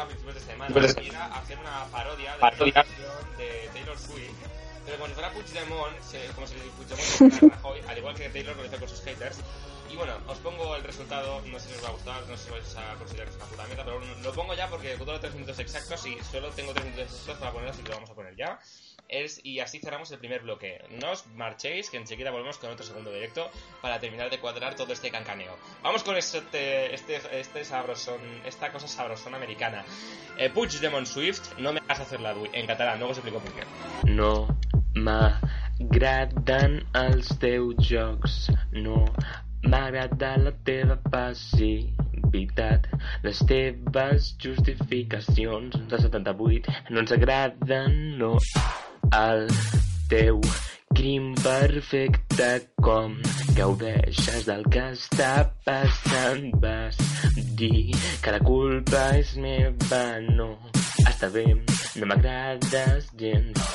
A 0.03 0.07
principios 0.07 0.35
de 0.35 0.41
semana. 0.41 0.75
era 1.09 1.27
hacer 1.37 1.59
una 1.59 1.85
parodia 1.87 2.33
de 2.37 2.41
la 2.41 2.51
canción 2.73 3.37
de 3.39 3.71
Taylor 3.73 3.99
Swift. 3.99 4.31
Pero 4.85 5.07
si 5.07 5.13
fuera 5.13 5.31
Puigdemont, 5.33 6.01
se- 6.03 6.27
como 6.35 6.47
si 6.47 6.55
Puigdemont 6.55 7.01
se 7.07 7.31
fuera 7.31 7.57
Rajoy, 7.57 7.81
al 7.89 7.99
igual 7.99 8.15
que 8.17 8.29
Taylor 8.31 8.57
lo 8.57 8.65
hizo 8.67 8.77
con 8.79 8.89
sus 8.89 9.01
haters. 9.03 9.39
Y 9.91 9.97
bueno, 9.97 10.15
os 10.27 10.39
pongo 10.39 10.75
el 10.75 10.83
resultado, 10.85 11.41
no 11.43 11.61
sé 11.61 11.69
si 11.69 11.75
os 11.77 11.85
va 11.85 11.89
a 11.89 11.93
gustar, 11.93 12.27
no 12.27 12.37
sé 12.37 12.45
si 12.45 12.51
vais 12.51 12.77
a 12.77 12.95
considerar 12.95 13.27
que 13.29 13.33
es 13.33 13.37
una 13.37 13.45
puta 13.47 13.65
mierda, 13.67 13.85
pero 13.85 13.99
bueno, 13.99 14.15
lo 14.23 14.33
pongo 14.33 14.55
ya 14.55 14.67
porque 14.69 14.97
dura 14.97 15.21
3 15.21 15.35
minutos 15.35 15.59
exactos 15.59 16.07
y 16.07 16.19
solo 16.31 16.49
tengo 16.51 16.73
3 16.73 16.87
minutos 16.87 17.07
exactos 17.13 17.37
para 17.39 17.53
ponerlo, 17.53 17.73
así 17.73 17.83
que 17.83 17.89
lo 17.91 17.95
vamos 17.97 18.11
a 18.11 18.15
poner 18.15 18.35
ya. 18.35 18.59
Es, 19.13 19.45
y 19.45 19.61
así 19.61 19.79
cerramos 19.79 20.11
el 20.11 20.19
primer 20.19 20.41
bloque. 20.41 20.81
No 21.01 21.11
os 21.11 21.27
marchéis, 21.37 21.91
que 21.91 21.99
enseguida 21.99 22.31
volvemos 22.31 22.57
con 22.57 22.71
otro 22.71 22.85
segundo 22.85 23.13
directo 23.13 23.51
para 23.83 24.01
terminar 24.01 24.31
de 24.31 24.41
cuadrar 24.41 24.75
todo 24.75 24.93
este 24.95 25.11
cancaneo. 25.11 25.55
Vamos 25.83 26.03
con 26.03 26.17
este, 26.17 26.95
este, 26.95 27.21
este 27.39 27.65
sabrosón, 27.65 28.21
esta 28.47 28.73
cosa 28.73 28.89
sabrosón 28.89 29.35
americana. 29.35 29.85
Eh, 30.39 30.49
Puigdemont 30.49 31.07
Swift, 31.07 31.59
no 31.59 31.75
me 31.75 31.81
hagas 31.81 32.01
hacer 32.01 32.21
la 32.21 32.33
DUI, 32.33 32.49
en 32.55 32.67
catalán, 32.67 32.99
luego 32.99 33.13
os 33.13 33.19
explico 33.19 33.39
por 33.41 33.53
qué. 33.53 33.65
No 34.11 34.49
m'agraden 34.95 36.75
els 36.95 37.29
teus 37.41 37.77
jocs, 37.89 38.35
no 38.73 39.07
m'agrada 39.65 40.37
la 40.43 40.53
teva 40.67 40.97
passivitat, 41.13 42.89
les 43.25 43.41
teves 43.49 44.33
justificacions 44.43 45.79
de 45.89 46.03
78 46.07 46.77
no 46.91 47.05
ens 47.05 47.13
agraden, 47.17 48.19
no 48.19 48.37
el 49.13 49.49
teu 50.09 50.41
crim 50.97 51.33
perfecte 51.41 52.49
com 52.85 53.15
gaudeixes 53.57 54.47
del 54.49 54.65
que 54.73 54.85
està 54.95 55.33
passant? 55.67 56.49
Vas 56.63 56.99
dir 57.61 57.93
que 58.25 58.35
la 58.37 58.41
culpa 58.45 59.05
és 59.21 59.35
meva. 59.37 60.03
No 60.39 60.49
està 61.05 61.29
bé, 61.35 61.47
no 61.97 62.07
m'agrades 62.09 63.11
gens 63.21 63.73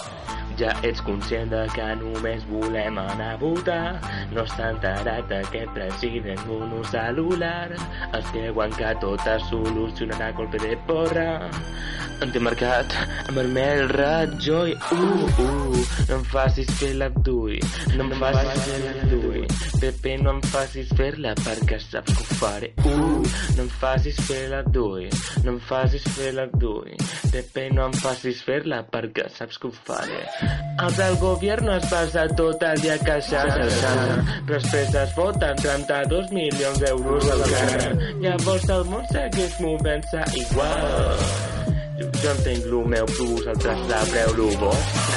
ja 0.58 0.72
ets 0.82 1.02
conscient 1.06 1.52
de 1.54 1.60
que 1.74 1.86
només 2.00 2.46
volem 2.50 2.98
anar 2.98 3.34
a 3.36 3.38
votar. 3.42 4.00
No 4.34 4.46
s'ha 4.50 4.72
enterat 4.74 5.34
aquest 5.40 5.70
president 5.76 6.42
monocel·lular. 6.50 7.78
Es 8.18 8.32
creuen 8.34 8.74
que 8.80 8.96
tot 9.04 9.28
es 9.36 9.46
solucionarà 9.52 10.32
a 10.34 10.48
de 10.58 10.74
porra. 10.90 11.30
En 12.26 12.32
té 12.34 12.40
marcat 12.42 12.96
amb 13.28 13.38
vermell 13.38 13.84
ratjoi. 13.92 14.74
Uh, 14.90 15.28
uh, 15.46 15.84
no 16.10 16.18
em 16.18 16.24
facis 16.32 16.72
fer 16.80 16.96
l'abdui. 16.98 17.60
No 17.94 18.08
em 18.08 18.16
facis 18.18 18.64
fer 18.66 18.80
l'abdui. 18.88 19.44
Pepe, 19.78 20.16
no 20.24 20.34
em 20.34 20.42
facis 20.50 20.90
fer-la 20.98 21.36
perquè 21.44 21.78
saps 21.84 22.18
que 22.18 22.26
ho 22.26 22.40
faré. 22.42 22.72
Uh, 22.82 23.22
no 23.60 23.68
em 23.68 23.70
facis 23.84 24.18
fer 24.26 24.48
l'abdui. 24.50 25.12
No 25.46 25.54
em 25.54 25.62
facis 25.70 26.10
fer 26.18 26.34
l'abdui. 26.40 26.98
Pepe, 27.30 27.70
no 27.78 27.86
em 27.92 27.94
facis 27.94 28.07
fer-la 28.46 28.84
perquè 28.92 29.28
saps 29.34 29.58
que 29.62 29.68
ho 29.68 29.74
faré. 29.88 30.22
Els 30.84 30.98
del 31.00 31.18
govern 31.22 31.70
es 31.76 31.90
passa 31.92 32.28
tot 32.40 32.64
el 32.70 32.82
dia 32.84 32.98
queixant 33.04 33.52
però 33.58 34.24
després 34.52 34.96
es 35.04 35.14
foten 35.18 35.62
32 35.64 36.32
milions 36.32 36.80
d'euros 36.86 37.30
al 37.36 37.46
carrer. 37.52 37.92
Llavors 38.24 38.70
el 38.78 38.88
món 38.94 39.06
segueix 39.12 39.60
movent-se 39.66 40.26
igual. 40.46 41.28
Jo 42.22 42.34
entenc 42.34 42.66
el 42.66 42.82
meu, 42.96 43.14
però 43.14 43.32
vosaltres 43.36 43.88
sabreu 43.92 44.36
el 44.38 44.60
vostre. 44.64 45.17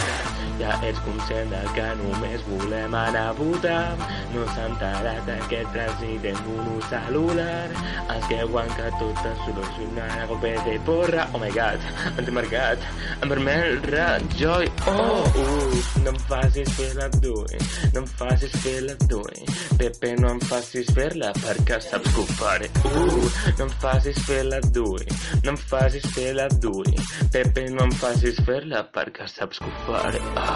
Ja 0.60 0.74
ets 0.84 1.00
conscient 1.06 1.48
de 1.54 1.60
que 1.72 1.86
només 2.02 2.42
volem 2.44 2.94
anar 2.94 3.30
a 3.30 3.36
votar. 3.38 3.96
No 4.34 4.44
s'ha 4.52 4.66
enterat 4.68 5.28
aquest 5.38 5.70
president 5.72 6.40
monocel·lular. 6.44 7.70
Es 8.16 8.26
creuen 8.28 8.68
que 8.76 8.90
tot 9.00 9.22
es 9.30 9.40
solucionarà 9.46 10.24
a 10.24 10.28
golpe 10.28 10.52
de 10.66 10.76
porra. 10.84 11.24
Oh 11.32 11.40
my 11.40 11.48
god, 11.56 11.86
ens 12.12 12.28
he 12.28 12.34
marcat 12.36 12.84
en 13.22 13.32
vermell 13.32 13.80
ratjoi. 13.88 14.68
Oh, 14.90 15.24
uh, 15.44 15.80
no 16.04 16.12
em 16.12 16.20
facis 16.28 16.72
fer 16.76 16.90
l'abdui, 16.98 17.60
no 17.94 18.04
em 18.04 18.10
facis 18.20 18.56
fer 18.64 18.76
l'abdui. 18.84 19.48
Pepe, 19.80 20.12
no 20.20 20.34
em 20.34 20.42
facis 20.50 20.92
fer-la 20.96 21.32
perquè 21.40 21.80
saps 21.86 22.12
que 22.12 22.20
ho 22.20 22.28
faré. 22.36 22.68
Uh, 22.84 23.32
no 23.56 23.68
em 23.68 23.74
facis 23.80 24.20
fer 24.28 24.42
l'abdui, 24.50 25.08
no 25.46 25.54
em 25.54 25.60
facis 25.72 26.06
fer 26.16 26.34
l'abdui. 26.36 26.96
Pepe, 27.32 27.68
no 27.72 27.88
em 27.88 27.96
facis 28.04 28.44
fer-la 28.44 28.84
perquè 28.92 29.28
saps 29.30 29.64
que 29.64 29.72
ho 29.72 29.76
faré. 29.88 30.22
Ah. 30.36 30.49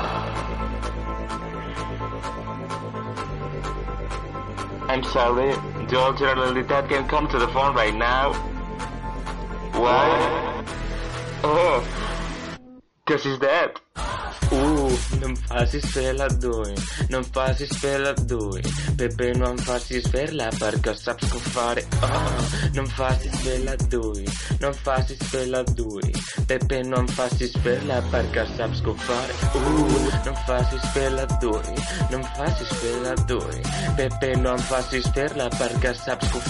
I'm 4.88 5.02
sorry, 5.02 5.52
George 5.88 6.18
Generalitat 6.18 6.88
can 6.88 7.08
come 7.08 7.26
to 7.28 7.38
the 7.38 7.48
phone 7.48 7.74
right 7.74 7.94
now. 7.94 8.32
What? 9.72 10.64
Oh, 11.42 11.84
because 13.04 13.24
he's 13.24 13.38
dead. 13.38 13.80
Uh, 14.50 14.92
non 15.20 15.34
passis 15.48 15.84
per 15.92 16.36
due, 16.36 16.74
non 17.08 17.24
passis 17.30 17.78
per 17.78 18.14
due, 18.24 18.60
Pepe 18.96 19.32
non 19.34 19.56
passis 19.56 20.06
per 20.08 20.34
la 20.34 20.50
perché 20.58 20.94
saps 20.94 21.28
com. 21.28 21.40
Oh, 21.40 22.70
non 22.74 22.86
passis 22.94 23.34
per 23.42 23.76
due, 23.88 24.24
non 24.60 24.74
passis 24.82 25.18
per 25.30 25.64
due, 25.72 26.10
Pepe 26.46 26.82
non 26.82 27.06
passis 27.14 27.56
per 27.62 27.84
la 27.86 28.02
perché 28.10 28.46
saps 28.54 28.80
com. 28.82 28.96
Uh, 29.54 30.10
non 30.24 30.36
passis 30.46 30.86
per 30.92 31.26
due, 31.40 31.62
non 32.10 32.28
passis 32.36 32.68
per 32.74 33.24
due, 33.24 33.60
Pepe 33.96 34.34
non 34.36 34.62
passis 34.68 35.08
per 35.08 35.36
la 35.36 35.48
perché 35.48 35.94
saps 35.94 36.28
com. 36.28 36.42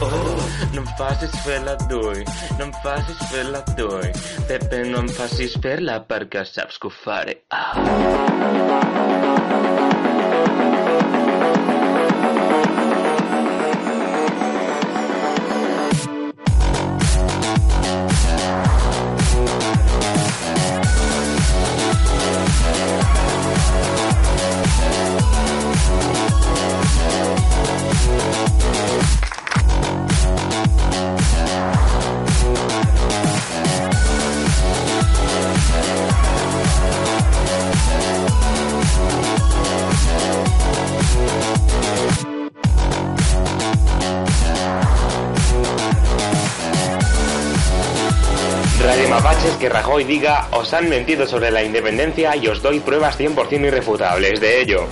Oh, 0.00 0.42
non 0.72 0.84
passis 0.96 1.36
per 1.44 1.76
due, 1.88 2.24
non 2.58 2.70
passis 2.82 3.16
per 3.30 3.62
due, 3.76 4.12
Pepe 4.46 4.82
non 4.84 5.06
passis 5.12 5.58
per 5.58 5.82
la 5.82 6.00
perché 6.00 6.44
saps 6.44 6.78
que 6.84 6.88
ho 6.88 6.90
faré. 6.90 7.44
Ah. 7.50 7.72
Radio 48.84 49.08
Mapaches 49.08 49.56
que 49.56 49.68
Rajoy 49.68 50.04
diga, 50.04 50.46
os 50.52 50.74
han 50.74 50.88
mentido 50.88 51.26
sobre 51.26 51.50
la 51.50 51.62
independencia 51.62 52.36
y 52.36 52.48
os 52.48 52.60
doy 52.60 52.80
pruebas 52.80 53.18
100% 53.18 53.66
irrefutables 53.66 54.40
de 54.40 54.60
ello. 54.60 54.86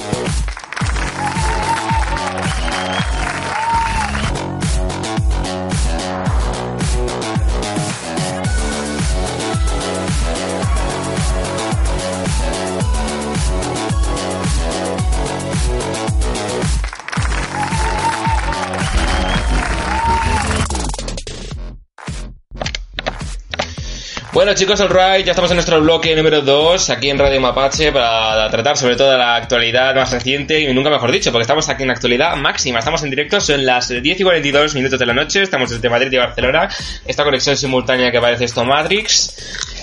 Bueno 24.32 24.54
chicos, 24.54 24.80
alright, 24.80 25.26
ya 25.26 25.32
estamos 25.32 25.50
en 25.50 25.56
nuestro 25.56 25.78
bloque 25.82 26.16
número 26.16 26.40
2 26.40 26.88
aquí 26.88 27.10
en 27.10 27.18
Radio 27.18 27.38
Mapache 27.38 27.92
para 27.92 28.48
tratar 28.50 28.78
sobre 28.78 28.96
todo 28.96 29.14
la 29.18 29.36
actualidad 29.36 29.94
más 29.94 30.10
reciente 30.10 30.58
y 30.58 30.72
nunca 30.72 30.88
mejor 30.88 31.12
dicho, 31.12 31.30
porque 31.30 31.42
estamos 31.42 31.68
aquí 31.68 31.82
en 31.82 31.90
actualidad 31.90 32.34
máxima, 32.36 32.78
estamos 32.78 33.02
en 33.02 33.10
directo, 33.10 33.42
son 33.42 33.66
las 33.66 33.90
10 33.90 34.20
y 34.20 34.22
42 34.22 34.74
minutos 34.74 34.98
de 34.98 35.04
la 35.04 35.12
noche, 35.12 35.42
estamos 35.42 35.68
desde 35.68 35.86
Madrid 35.90 36.10
y 36.12 36.16
Barcelona, 36.16 36.66
esta 37.06 37.24
conexión 37.24 37.58
simultánea 37.58 38.10
que 38.10 38.20
parece 38.20 38.46
esto 38.46 38.64
Matrix, 38.64 39.34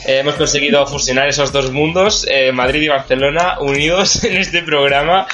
Eh, 0.07 0.19
hemos 0.19 0.35
conseguido 0.35 0.87
fusionar 0.87 1.27
esos 1.27 1.51
dos 1.51 1.71
mundos, 1.71 2.25
eh, 2.27 2.51
Madrid 2.51 2.81
y 2.81 2.87
Barcelona, 2.87 3.59
unidos 3.59 4.23
en 4.23 4.37
este 4.37 4.63
programa. 4.63 5.27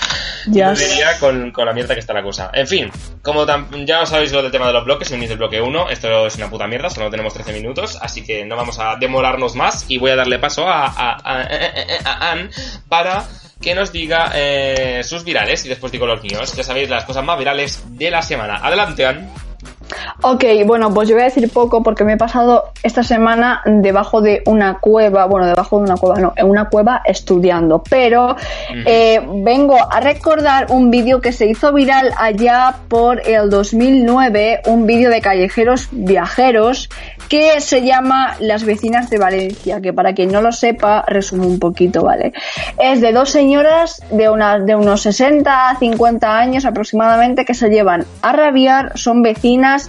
Yo 0.97 1.19
con, 1.19 1.51
con 1.51 1.65
la 1.65 1.73
mierda 1.73 1.93
que 1.93 1.99
está 1.99 2.13
la 2.13 2.23
cosa. 2.23 2.49
En 2.53 2.67
fin, 2.67 2.91
como 3.21 3.45
tam- 3.45 3.85
ya 3.85 4.05
sabéis 4.05 4.31
lo 4.31 4.41
del 4.41 4.51
tema 4.51 4.67
de 4.67 4.73
los 4.73 4.85
bloques, 4.85 5.09
venís 5.11 5.29
del 5.29 5.37
bloque 5.37 5.61
1, 5.61 5.89
esto 5.89 6.27
es 6.27 6.35
una 6.35 6.49
puta 6.49 6.67
mierda, 6.67 6.89
solo 6.89 7.09
tenemos 7.09 7.33
13 7.33 7.53
minutos, 7.53 7.97
así 8.01 8.23
que 8.23 8.45
no 8.45 8.55
vamos 8.55 8.79
a 8.79 8.95
demorarnos 8.97 9.55
más 9.55 9.85
y 9.89 9.97
voy 9.97 10.11
a 10.11 10.15
darle 10.15 10.39
paso 10.39 10.67
a, 10.67 10.85
a, 10.87 11.11
a, 11.23 11.41
a- 11.41 12.11
a 12.27 12.31
Ann 12.31 12.49
para 12.89 13.23
que 13.61 13.73
nos 13.73 13.91
diga 13.91 14.31
eh, 14.35 15.01
sus 15.03 15.23
virales 15.23 15.65
y 15.65 15.69
después 15.69 15.91
digo 15.91 16.05
los 16.05 16.21
míos. 16.21 16.53
Ya 16.55 16.63
sabéis 16.63 16.89
las 16.89 17.05
cosas 17.05 17.23
más 17.23 17.37
virales 17.39 17.83
de 17.97 18.11
la 18.11 18.21
semana. 18.21 18.57
Adelante, 18.61 19.05
Ann. 19.05 19.29
Ok, 20.21 20.43
bueno, 20.65 20.93
pues 20.93 21.09
yo 21.09 21.15
voy 21.15 21.23
a 21.23 21.25
decir 21.25 21.49
poco 21.51 21.83
porque 21.83 22.03
me 22.03 22.13
he 22.13 22.17
pasado 22.17 22.71
esta 22.83 23.03
semana 23.03 23.61
debajo 23.65 24.21
de 24.21 24.43
una 24.45 24.79
cueva, 24.79 25.25
bueno, 25.25 25.47
debajo 25.47 25.77
de 25.77 25.83
una 25.83 25.97
cueva, 25.97 26.19
no, 26.19 26.33
en 26.35 26.49
una 26.49 26.69
cueva 26.69 27.01
estudiando, 27.05 27.83
pero 27.89 28.35
eh, 28.85 29.21
vengo 29.43 29.77
a 29.91 29.99
recordar 29.99 30.67
un 30.69 30.91
vídeo 30.91 31.21
que 31.21 31.31
se 31.31 31.45
hizo 31.47 31.73
viral 31.73 32.11
allá 32.17 32.75
por 32.87 33.27
el 33.27 33.49
2009, 33.49 34.61
un 34.67 34.85
vídeo 34.85 35.09
de 35.09 35.21
callejeros 35.21 35.89
viajeros 35.91 36.89
que 37.29 37.59
se 37.61 37.81
llama 37.81 38.35
Las 38.39 38.63
vecinas 38.63 39.09
de 39.09 39.17
Valencia, 39.17 39.81
que 39.81 39.93
para 39.93 40.13
quien 40.13 40.31
no 40.31 40.41
lo 40.41 40.51
sepa, 40.51 41.03
resumo 41.07 41.47
un 41.47 41.59
poquito, 41.59 42.03
¿vale? 42.03 42.33
Es 42.77 43.01
de 43.01 43.11
dos 43.11 43.29
señoras 43.29 44.01
de, 44.11 44.29
unas, 44.29 44.65
de 44.65 44.75
unos 44.75 45.01
60 45.01 45.69
a 45.69 45.77
50 45.77 46.37
años 46.37 46.65
aproximadamente 46.65 47.45
que 47.45 47.53
se 47.53 47.69
llevan 47.69 48.05
a 48.21 48.31
rabiar, 48.31 48.97
son 48.97 49.21
vecinas 49.21 49.84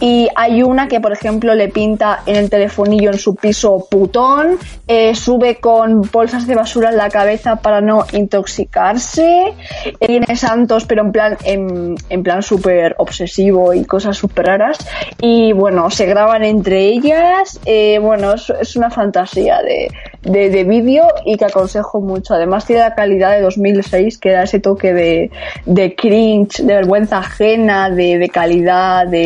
y 0.00 0.28
hay 0.34 0.62
una 0.62 0.88
que, 0.88 1.00
por 1.00 1.12
ejemplo, 1.12 1.54
le 1.54 1.68
pinta 1.68 2.22
en 2.26 2.36
el 2.36 2.50
telefonillo 2.50 3.10
en 3.10 3.18
su 3.18 3.34
piso 3.36 3.86
putón, 3.90 4.58
eh, 4.88 5.14
sube 5.14 5.56
con 5.56 6.02
bolsas 6.12 6.46
de 6.46 6.54
basura 6.54 6.90
en 6.90 6.96
la 6.96 7.08
cabeza 7.08 7.56
para 7.56 7.80
no 7.80 8.04
intoxicarse, 8.12 9.54
tiene 10.00 10.36
santos, 10.36 10.84
pero 10.86 11.02
en 11.02 11.12
plan, 11.12 11.36
en, 11.44 11.94
en 12.08 12.22
plan 12.22 12.42
súper 12.42 12.94
obsesivo 12.98 13.72
y 13.74 13.84
cosas 13.84 14.16
súper 14.16 14.46
raras. 14.46 14.78
Y 15.20 15.52
bueno, 15.52 15.90
se 15.90 16.06
graban 16.06 16.44
entre 16.44 16.80
ellas. 16.86 17.58
eh, 17.64 17.98
bueno, 18.00 18.34
es, 18.34 18.50
es 18.50 18.76
una 18.76 18.90
fantasía 18.90 19.60
de, 19.62 19.88
de, 20.22 20.50
de 20.50 20.64
vídeo 20.64 21.06
y 21.24 21.36
que 21.36 21.44
aconsejo 21.46 22.00
mucho. 22.00 22.34
Además, 22.34 22.66
tiene 22.66 22.82
la 22.82 22.94
calidad 22.94 23.30
de 23.32 23.42
2006 23.42 24.18
que 24.18 24.32
da 24.32 24.42
ese 24.42 24.60
toque 24.60 24.92
de, 24.92 25.30
de 25.66 25.94
cringe, 25.94 26.58
de 26.62 26.74
vergüenza 26.74 27.18
ajena, 27.18 27.90
de, 27.90 28.18
de 28.18 28.28
calidad, 28.28 29.06
de, 29.06 29.23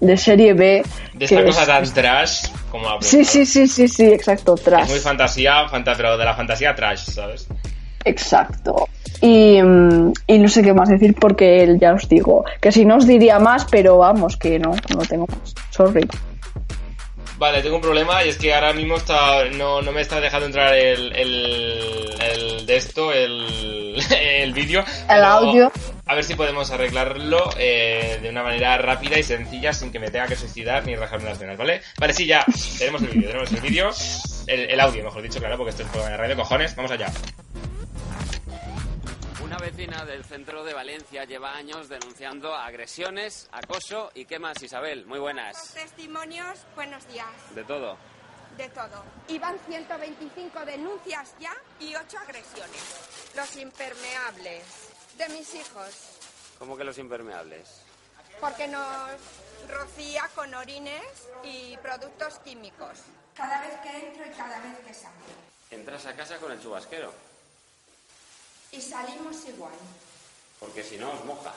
de 0.00 0.16
serie 0.16 0.54
B. 0.54 0.82
De 1.14 1.24
esta 1.24 1.44
cosa 1.44 1.62
es- 1.62 1.66
tan 1.68 1.94
trash 1.94 2.46
como 2.70 2.86
la 2.88 2.96
Sí, 3.00 3.24
sí, 3.24 3.46
sí, 3.46 3.66
sí, 3.68 3.86
sí, 3.88 4.04
exacto, 4.06 4.54
Es 4.54 4.62
trash. 4.62 4.88
muy 4.88 4.98
fantasía, 4.98 5.68
fanta- 5.68 5.94
pero 5.96 6.16
de 6.16 6.24
la 6.24 6.34
fantasía 6.34 6.74
trash, 6.74 7.04
¿sabes? 7.10 7.46
Exacto. 8.04 8.88
Y, 9.20 9.62
mm, 9.62 10.12
y 10.26 10.38
no 10.38 10.48
sé 10.48 10.62
qué 10.62 10.74
más 10.74 10.88
decir 10.88 11.14
porque 11.14 11.76
ya 11.80 11.94
os 11.94 12.08
digo 12.08 12.44
que 12.60 12.72
si 12.72 12.84
no 12.84 12.96
os 12.96 13.06
diría 13.06 13.38
más, 13.38 13.64
pero 13.70 13.98
vamos, 13.98 14.36
que 14.36 14.58
no, 14.58 14.72
no 14.94 15.02
tengo 15.08 15.26
más. 15.26 15.54
Sorry. 15.70 16.06
Vale, 17.36 17.62
tengo 17.62 17.76
un 17.76 17.82
problema 17.82 18.24
y 18.24 18.28
es 18.28 18.38
que 18.38 18.54
ahora 18.54 18.72
mismo 18.72 18.96
está, 18.96 19.44
no, 19.46 19.82
no 19.82 19.92
me 19.92 20.00
está 20.00 20.20
dejando 20.20 20.46
entrar 20.46 20.74
el, 20.74 21.14
el, 21.16 22.14
el 22.20 22.66
de 22.66 22.76
esto, 22.76 23.12
el, 23.12 23.96
el 24.16 24.52
vídeo. 24.52 24.84
pero 25.08 25.26
audio. 25.26 25.72
A 26.06 26.14
ver 26.14 26.22
si 26.24 26.34
podemos 26.34 26.70
arreglarlo 26.70 27.50
eh, 27.58 28.18
de 28.22 28.28
una 28.28 28.42
manera 28.42 28.76
rápida 28.78 29.18
y 29.18 29.22
sencilla 29.22 29.72
sin 29.72 29.90
que 29.90 29.98
me 29.98 30.10
tenga 30.10 30.26
que 30.26 30.36
suicidar 30.36 30.86
ni 30.86 30.94
rajarme 30.94 31.30
las 31.30 31.38
venas, 31.38 31.56
¿vale? 31.56 31.80
Vale, 31.98 32.12
sí, 32.12 32.26
ya. 32.26 32.44
Tenemos 32.78 33.02
el 33.02 33.08
vídeo, 33.08 33.28
tenemos 33.28 33.52
el 33.52 33.60
vídeo. 33.60 33.90
El, 34.46 34.70
el 34.70 34.80
audio, 34.80 35.02
mejor 35.04 35.22
dicho, 35.22 35.40
claro, 35.40 35.56
porque 35.56 35.70
esto 35.70 35.82
es 35.82 35.86
un 35.86 35.92
programa 35.92 36.16
de 36.16 36.22
radio, 36.22 36.36
cojones. 36.36 36.76
Vamos 36.76 36.90
allá. 36.90 37.06
Una 39.56 39.66
vecina 39.66 40.04
del 40.04 40.24
centro 40.24 40.64
de 40.64 40.74
Valencia 40.74 41.24
lleva 41.26 41.54
años 41.54 41.88
denunciando 41.88 42.52
agresiones, 42.52 43.48
acoso 43.52 44.10
y 44.12 44.24
qué 44.24 44.40
más, 44.40 44.60
Isabel. 44.60 45.06
Muy 45.06 45.18
Los 45.18 45.22
buenas. 45.22 45.68
testimonios, 45.74 46.58
buenos 46.74 47.06
días, 47.06 47.28
De 47.54 47.62
todo. 47.62 47.96
de 48.56 48.68
todo. 48.70 49.04
Iban 49.28 49.56
125 49.68 50.64
denuncias 50.64 51.34
ya 51.38 51.54
y 51.78 51.94
8 51.94 52.18
agresiones. 52.18 53.30
Los 53.36 53.56
impermeables 53.56 54.64
de 55.18 55.28
mis 55.28 55.54
hijos, 55.54 55.94
¿Cómo 56.58 56.76
que 56.76 56.82
los 56.82 56.98
impermeables? 56.98 57.82
porque 58.40 58.66
nos 58.66 59.08
rocía 59.70 60.28
con 60.34 60.52
orines 60.52 61.28
y 61.44 61.76
productos 61.76 62.40
químicos. 62.40 63.02
Cada 63.36 63.60
vez 63.60 63.78
que 63.84 64.08
entro 64.08 64.26
y 64.26 64.30
cada 64.30 64.58
vez 64.58 64.78
que 64.84 64.92
salgo. 64.94 65.14
Entras 65.70 66.06
a 66.06 66.16
casa 66.16 66.38
con 66.38 66.50
el 66.50 66.60
chubasquero, 66.60 67.12
Y 68.74 68.80
salimos 68.80 69.36
igual, 69.46 69.72
porque 70.58 70.82
si 70.82 70.96
no 70.98 71.12
os 71.12 71.24
moja. 71.24 71.52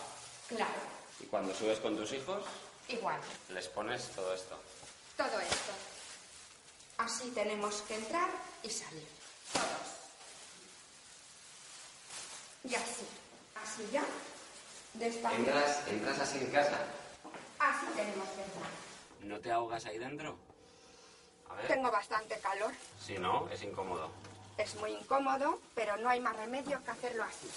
claro, 0.48 0.82
Y 1.20 1.26
cuando 1.26 1.54
subes 1.56 1.80
con 1.80 1.98
tus 1.98 2.12
hijos, 2.14 2.44
igual. 2.88 3.20
les 3.50 3.68
pones 3.70 4.08
todo 4.16 4.34
esto. 4.36 4.56
Todo 5.16 5.40
esto. 5.40 5.72
Así 7.00 7.32
tenemos 7.32 7.82
que 7.88 7.96
entrar 7.96 8.30
y 8.62 8.70
salir. 8.70 9.08
Todos. 9.54 9.88
Y 12.72 12.76
así. 12.76 13.08
Así 13.64 13.90
ya. 13.92 14.04
Despacito. 14.94 15.42
¿Entras, 15.42 15.88
entras 15.88 16.20
así 16.20 16.38
en 16.38 16.52
casa? 16.52 16.78
Así 17.60 17.86
tenemos 17.96 18.28
que 18.30 18.42
entrar. 18.44 18.72
¿No 19.22 19.40
te 19.40 19.52
ahogas 19.52 19.86
ahí 19.86 19.98
dentro? 19.98 20.38
A 21.50 21.56
ver. 21.56 21.68
Tengo 21.68 21.90
bastante 21.92 22.40
calor. 22.40 22.72
Si 23.04 23.18
no, 23.18 23.50
es 23.50 23.62
incómodo. 23.64 24.12
Es 24.58 24.76
muy 24.76 24.92
incómodo, 24.92 25.60
pero 25.76 25.98
no 25.98 26.10
hay 26.10 26.20
más 26.20 26.36
remedio 26.36 26.84
que 26.84 26.92
hacerlo 26.92 27.24
así. 27.24 27.48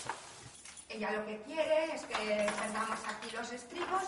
Ella 0.88 1.10
lo 1.12 1.24
que 1.26 1.40
quiere 1.42 1.94
es 1.94 2.02
que 2.02 2.14
tengamos 2.14 2.98
aquí 3.06 3.30
los 3.34 3.52
estribos 3.52 4.02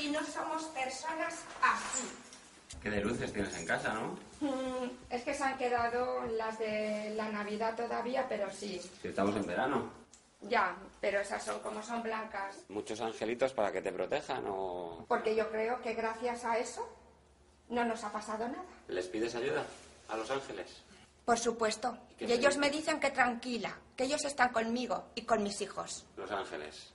y 0.00 0.08
no 0.10 0.20
somos 0.24 0.64
personas 0.66 1.34
así. 1.62 2.08
Qué 2.82 2.90
de 2.90 3.00
luces 3.00 3.32
tienes 3.32 3.56
en 3.56 3.66
casa, 3.66 3.92
¿no? 3.94 4.16
Mm, 4.40 4.90
Es 5.10 5.22
que 5.24 5.34
se 5.34 5.42
han 5.42 5.58
quedado 5.58 6.24
las 6.36 6.58
de 6.58 7.12
la 7.16 7.28
Navidad 7.30 7.74
todavía, 7.76 8.26
pero 8.28 8.50
sí. 8.50 8.80
Si 9.02 9.08
estamos 9.08 9.34
en 9.36 9.46
verano. 9.46 9.90
Ya, 10.42 10.74
pero 11.00 11.20
esas 11.20 11.42
son 11.44 11.58
como 11.60 11.82
son 11.82 12.02
blancas. 12.02 12.56
Muchos 12.68 13.00
angelitos 13.00 13.52
para 13.52 13.72
que 13.72 13.82
te 13.82 13.92
protejan 13.92 14.44
o... 14.48 15.04
Porque 15.08 15.34
yo 15.34 15.50
creo 15.50 15.82
que 15.82 15.94
gracias 15.94 16.44
a 16.44 16.58
eso 16.58 16.88
no 17.68 17.84
nos 17.84 18.04
ha 18.04 18.12
pasado 18.12 18.46
nada. 18.48 18.64
¿Les 18.88 19.06
pides 19.08 19.34
ayuda 19.34 19.64
a 20.08 20.16
los 20.16 20.30
ángeles? 20.30 20.82
Por 21.26 21.38
supuesto. 21.38 21.96
¿Qué 22.20 22.26
Y 22.26 22.32
ellos 22.32 22.58
me 22.58 22.68
dicen 22.70 23.00
que 23.00 23.10
tranquila, 23.10 23.74
que 23.96 24.04
ellos 24.04 24.22
están 24.26 24.50
conmigo 24.50 25.06
y 25.14 25.22
con 25.22 25.42
mis 25.42 25.58
hijos. 25.62 26.04
Los 26.16 26.30
ángeles. 26.30 26.90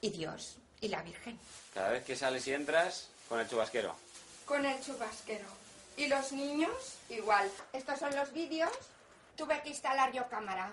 Y 0.00 0.10
Dios 0.10 0.58
y 0.80 0.88
la 0.88 1.02
Virgen. 1.02 1.38
Cada 1.74 1.90
vez 1.90 2.04
que 2.04 2.14
sales 2.14 2.46
y 2.46 2.54
entras, 2.54 3.08
con 3.28 3.40
el 3.40 3.48
chubasquero. 3.48 3.96
Con 4.46 4.64
el 4.64 4.80
chubasquero. 4.80 5.46
Y 5.96 6.06
los 6.06 6.30
niños, 6.32 6.70
igual. 7.08 7.50
Estos 7.72 7.98
son 7.98 8.14
los 8.14 8.32
vídeos. 8.32 8.70
Tuve 9.36 9.60
que 9.62 9.70
instalar 9.70 10.12
yo 10.12 10.28
cámara. 10.28 10.72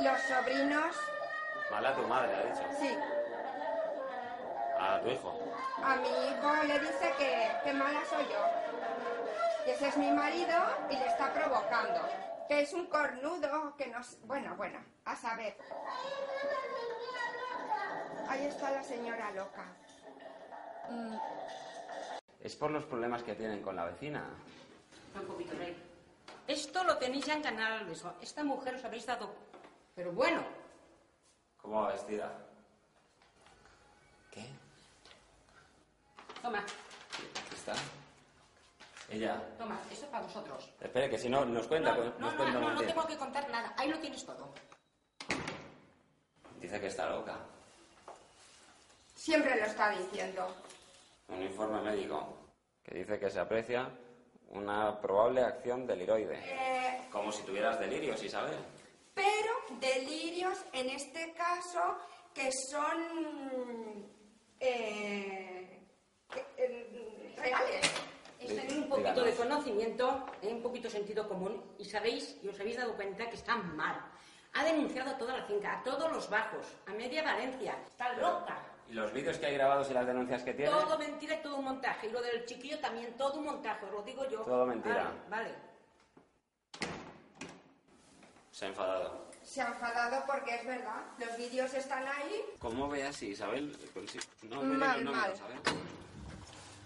Los 0.00 0.20
sobrinos, 0.22 0.94
Mala 1.72 1.94
tu 1.94 2.02
madre, 2.06 2.34
ha 2.34 2.42
dicho. 2.44 2.62
sí. 2.80 2.96
A 4.80 5.00
tu 5.00 5.08
hijo. 5.10 5.34
A 5.82 5.96
mi 5.96 6.08
hijo 6.08 6.62
le 6.68 6.78
dice 6.78 7.12
que, 7.18 7.50
que 7.64 7.72
mala 7.72 8.00
soy 8.08 8.24
yo. 8.24 9.17
Que 9.64 9.72
ese 9.72 9.88
es 9.88 9.96
mi 9.96 10.10
marido 10.10 10.56
y 10.90 10.96
le 10.96 11.06
está 11.06 11.32
provocando. 11.32 12.00
Que 12.48 12.62
es 12.62 12.72
un 12.72 12.86
cornudo, 12.86 13.74
que 13.76 13.86
nos... 13.88 14.18
Bueno, 14.26 14.56
bueno, 14.56 14.80
a 15.04 15.14
saber. 15.16 15.56
Ahí 18.28 18.46
está 18.46 18.70
la 18.70 18.82
señora 18.82 19.30
loca. 19.32 19.64
Es 22.40 22.56
por 22.56 22.70
los 22.70 22.84
problemas 22.84 23.22
que 23.22 23.34
tienen 23.34 23.62
con 23.62 23.76
la 23.76 23.84
vecina. 23.84 24.24
Un 25.14 25.26
poquito, 25.26 25.54
Rey. 25.56 25.76
Esto 26.46 26.82
lo 26.84 26.96
tenéis 26.96 27.26
ya 27.26 27.34
en 27.34 27.42
Canal 27.42 27.84
Beso. 27.84 28.14
Esta 28.22 28.42
mujer 28.44 28.76
os 28.76 28.84
habéis 28.84 29.04
dado... 29.04 29.34
Pero 29.94 30.12
bueno, 30.12 30.42
¿Cómo 31.68 31.82
va 31.82 31.92
vestida? 31.92 32.32
¿Qué? 34.30 34.48
toma, 36.40 36.60
Aquí 36.60 37.54
está. 37.54 37.74
Ella. 39.08 39.42
toma, 39.56 39.80
esto 39.90 40.04
es 40.04 40.10
para 40.10 40.24
vosotros. 40.24 40.70
Espere, 40.80 41.08
que 41.08 41.18
si 41.18 41.28
no 41.30 41.44
nos 41.44 41.66
cuenta, 41.66 41.92
No, 41.94 41.96
pues, 41.96 42.12
no, 42.18 42.18
nos 42.18 42.32
no, 42.32 42.36
cuenta 42.38 42.60
no, 42.60 42.80
tengo 42.80 43.06
que 43.06 43.16
contar 43.16 43.48
nada. 43.50 43.72
Ahí 43.76 43.88
lo 43.88 43.98
tienes 43.98 44.24
todo. 44.24 44.52
Dice 46.60 46.80
que 46.80 46.88
está 46.88 47.08
loca. 47.08 47.38
Siempre 49.14 49.58
lo 49.58 49.66
está 49.66 49.90
diciendo. 49.90 50.54
Un 51.28 51.42
informe 51.42 51.80
médico 51.82 52.36
que 52.82 52.96
dice 52.98 53.18
que 53.18 53.30
se 53.30 53.40
aprecia 53.40 53.88
una 54.50 54.98
probable 55.00 55.42
acción 55.42 55.86
deliroide. 55.86 56.38
Eh, 56.44 57.08
Como 57.12 57.30
si 57.32 57.42
tuvieras 57.42 57.78
delirios, 57.78 58.22
Isabel. 58.22 58.56
pero 59.14 59.52
delirios 59.80 60.58
en 60.72 60.90
este 60.90 61.32
caso 61.34 61.96
que 62.34 62.50
son 62.70 64.06
eh, 64.60 65.86
que- 66.32 66.46
eh, 66.56 67.34
reales. 67.36 67.92
Es 68.40 68.54
tener 68.54 68.78
un 68.78 68.88
poquito 68.88 69.24
de 69.24 69.34
conocimiento, 69.34 70.26
eh, 70.42 70.52
un 70.52 70.62
poquito 70.62 70.84
de 70.88 70.90
sentido 70.94 71.28
común 71.28 71.60
y 71.78 71.84
sabéis 71.84 72.36
y 72.42 72.48
os 72.48 72.58
habéis 72.60 72.76
dado 72.76 72.94
cuenta 72.94 73.28
que 73.28 73.34
está 73.36 73.56
mal. 73.56 74.00
Ha 74.54 74.64
denunciado 74.64 75.10
a 75.10 75.18
toda 75.18 75.36
la 75.36 75.44
finca, 75.44 75.78
a 75.78 75.82
todos 75.82 76.10
los 76.12 76.30
bajos, 76.30 76.66
a 76.86 76.92
media 76.92 77.22
Valencia. 77.22 77.76
Está 77.86 78.12
loca. 78.14 78.56
¿Y 78.88 78.94
los 78.94 79.12
vídeos 79.12 79.36
que 79.36 79.46
hay 79.46 79.54
grabados 79.54 79.90
y 79.90 79.92
las 79.94 80.06
denuncias 80.06 80.42
que 80.42 80.54
tiene? 80.54 80.70
Todo 80.70 80.98
mentira 80.98 81.34
y 81.34 81.42
todo 81.42 81.56
un 81.56 81.64
montaje. 81.64 82.06
Y 82.06 82.10
lo 82.10 82.22
del 82.22 82.44
chiquillo 82.46 82.78
también, 82.78 83.14
todo 83.18 83.38
un 83.38 83.44
montaje, 83.44 83.84
os 83.84 83.92
lo 83.92 84.02
digo 84.02 84.26
yo. 84.30 84.40
Todo 84.42 84.64
mentira. 84.64 85.12
Vale, 85.28 85.50
vale. 85.50 85.54
Se 88.50 88.64
ha 88.64 88.68
enfadado. 88.68 89.28
Se 89.42 89.60
ha 89.62 89.66
enfadado 89.68 90.24
porque 90.26 90.54
es 90.54 90.66
verdad. 90.66 91.02
Los 91.18 91.36
vídeos 91.36 91.72
están 91.74 92.06
ahí 92.06 92.42
¿Cómo 92.58 92.88
ve 92.88 93.04
así, 93.04 93.28
Isabel? 93.28 93.76
Consi- 93.94 94.24
No, 94.42 94.62
me 94.62 94.76
Mal, 94.76 94.98
digas 95.00 95.04
no, 95.04 95.20
mal. 95.20 95.36
¿sabes? 95.36 95.60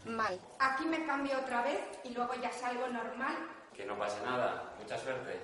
Mal. 0.06 0.38
Aquí 0.58 0.84
me 0.84 1.04
cambio 1.04 1.38
otra 1.38 1.62
vez 1.62 1.80
y 2.04 2.10
luego 2.10 2.34
ya 2.34 2.50
salgo 2.52 2.86
normal. 2.88 3.36
Que 3.74 3.84
no 3.84 3.98
pase 3.98 4.22
nada. 4.24 4.74
Mucha 4.78 4.98
suerte. 4.98 5.40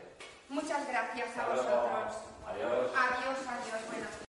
Muchas 0.48 0.88
gracias 0.88 1.36
a 1.36 1.48
vosotros. 1.48 2.14
Adiós. 2.46 2.90
Adiós, 2.94 3.38
adiós. 3.46 3.82
Buenas 3.90 4.28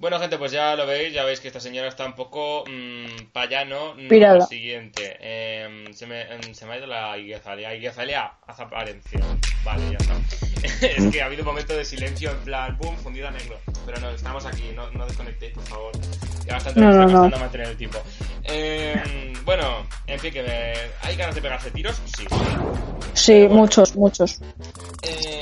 Bueno, 0.00 0.18
gente, 0.18 0.38
pues 0.38 0.50
ya 0.50 0.76
lo 0.76 0.86
veis, 0.86 1.12
ya 1.12 1.24
veis 1.24 1.40
que 1.40 1.48
esta 1.48 1.60
señora 1.60 1.88
está 1.88 2.06
un 2.06 2.14
poco 2.14 2.64
mmm, 2.66 3.32
payano. 3.34 3.94
No, 3.94 4.08
Pirada. 4.08 4.38
Lo 4.38 4.46
siguiente, 4.46 5.18
em, 5.20 5.92
se, 5.92 6.06
me, 6.06 6.22
em, 6.22 6.54
se 6.54 6.64
me 6.64 6.72
ha 6.72 6.78
ido 6.78 6.86
la 6.86 7.18
Iguezalia. 7.18 7.74
Iguezalia, 7.74 8.32
haz 8.46 8.60
apariencia. 8.60 9.20
Vale, 9.62 9.90
ya 9.90 9.98
está. 9.98 10.49
es 10.80 11.06
que 11.12 11.22
ha 11.22 11.26
habido 11.26 11.42
un 11.42 11.48
momento 11.48 11.74
de 11.74 11.84
silencio, 11.84 12.30
en 12.30 12.38
plan, 12.38 12.76
boom, 12.78 12.96
fundido 12.96 13.28
a 13.28 13.30
negro. 13.30 13.58
Pero 13.86 14.00
no, 14.00 14.10
estamos 14.10 14.44
aquí, 14.46 14.70
no, 14.74 14.90
no 14.90 15.06
desconectéis, 15.06 15.52
por 15.52 15.64
favor. 15.64 15.92
Que 16.44 16.52
bastante 16.52 16.80
No, 16.80 16.86
me 16.86 16.92
está 16.92 17.04
costando 17.04 17.38
mantener 17.38 17.68
el 17.68 17.76
tiempo. 17.76 17.98
Em, 18.44 19.44
bueno, 19.44 19.86
en 20.06 20.20
fin, 20.20 20.32
que 20.32 20.42
me... 20.42 20.72
¿hay 21.02 21.16
ganas 21.16 21.34
de 21.34 21.42
pegarse 21.42 21.70
tiros? 21.70 22.00
Sí. 22.16 22.26
Sí, 23.14 23.48
muchos, 23.48 23.96
muchos. 23.96 24.40
Eh, 25.02 25.39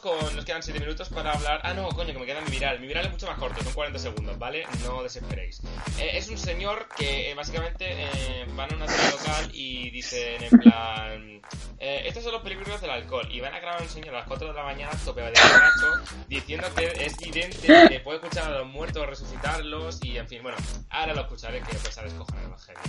con. 0.00 0.34
Nos 0.36 0.44
quedan 0.44 0.62
7 0.62 0.80
minutos 0.80 1.08
para 1.08 1.32
hablar. 1.32 1.60
Ah, 1.64 1.74
no, 1.74 1.88
coño, 1.90 2.12
que 2.12 2.18
me 2.18 2.26
queda 2.26 2.40
mi 2.40 2.50
viral. 2.50 2.80
Mi 2.80 2.86
viral 2.86 3.06
es 3.06 3.12
mucho 3.12 3.26
más 3.26 3.38
corto, 3.38 3.62
son 3.62 3.72
40 3.72 3.98
segundos, 3.98 4.38
¿vale? 4.38 4.64
No 4.84 5.02
desesperéis. 5.02 5.60
Eh, 5.98 6.10
es 6.14 6.28
un 6.28 6.38
señor 6.38 6.88
que 6.96 7.30
eh, 7.30 7.34
básicamente 7.34 7.84
eh, 7.88 8.46
van 8.54 8.72
a 8.72 8.76
una 8.76 8.86
tienda 8.86 9.10
local 9.10 9.50
y 9.52 9.90
dicen 9.90 10.42
en 10.42 10.58
plan. 10.58 11.42
eh, 11.78 12.02
estos 12.06 12.22
son 12.24 12.32
los 12.32 12.42
peligros 12.42 12.80
del 12.80 12.90
alcohol. 12.90 13.28
Y 13.30 13.40
van 13.40 13.54
a 13.54 13.60
grabar 13.60 13.82
un 13.82 13.88
señor 13.88 14.14
a 14.14 14.18
las 14.18 14.26
4 14.26 14.48
de 14.48 14.54
la 14.54 14.62
mañana, 14.64 14.92
tope 15.04 15.20
de 15.22 15.30
borracho, 15.30 16.24
diciendo 16.28 16.68
que 16.74 16.86
es 17.04 17.16
vidente, 17.18 17.88
que 17.88 18.00
puede 18.00 18.18
escuchar 18.18 18.52
a 18.52 18.58
los 18.58 18.66
muertos, 18.66 19.06
resucitarlos 19.06 20.02
y 20.04 20.16
en 20.18 20.28
fin, 20.28 20.42
bueno, 20.42 20.58
ahora 20.90 21.14
lo 21.14 21.22
escucharé 21.22 21.60
que 21.60 21.74
pues 21.76 21.96
a 21.98 22.02
descojonar 22.02 22.42
el 22.42 22.48
evangelio. 22.48 22.80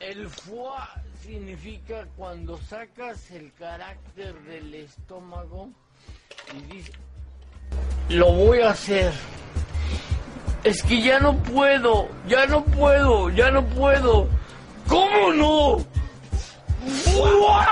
El 0.00 0.28
foie 0.30 0.80
significa 1.22 2.06
cuando 2.16 2.56
sacas 2.58 3.30
el 3.32 3.52
carácter 3.52 4.34
del 4.44 4.74
estómago 4.74 5.70
lo 8.08 8.32
voy 8.32 8.60
a 8.60 8.70
hacer. 8.70 9.12
Es 10.64 10.82
que 10.82 11.00
ya 11.00 11.18
no 11.20 11.36
puedo, 11.36 12.08
ya 12.26 12.46
no 12.46 12.64
puedo, 12.64 13.30
ya 13.30 13.50
no 13.50 13.64
puedo. 13.64 14.28
¿Cómo 14.86 15.32
no? 15.32 15.78
¡Fua! 17.04 17.66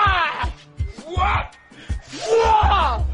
¡Fua! 1.04 1.50
¡Fua! 2.02 3.04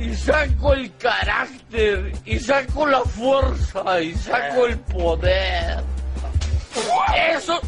Y 0.00 0.14
saco 0.14 0.74
el 0.74 0.96
carácter, 0.96 2.12
y 2.24 2.38
saco 2.38 2.86
la 2.86 3.00
fuerza, 3.00 4.00
y 4.00 4.14
saco 4.14 4.66
el 4.66 4.78
poder. 4.78 5.82
Eso 7.34 7.60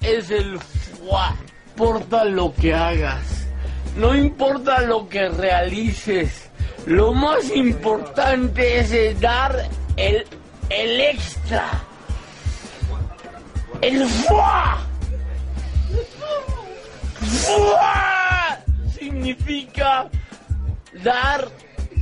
es 0.00 0.30
el 0.30 0.58
fuá. 0.60 1.34
No 1.76 1.88
importa 1.88 2.24
lo 2.24 2.54
que 2.54 2.72
hagas, 2.72 3.46
no 3.96 4.14
importa 4.14 4.82
lo 4.82 5.08
que 5.08 5.28
realices, 5.28 6.51
lo 6.86 7.12
más 7.12 7.50
importante 7.54 8.80
es 8.80 8.92
el 8.92 9.20
dar 9.20 9.68
el, 9.96 10.26
el 10.68 11.00
extra. 11.00 11.68
El 13.80 14.06
fuá. 14.06 14.78
Fuá 17.20 18.58
significa 18.98 20.08
dar 21.02 21.48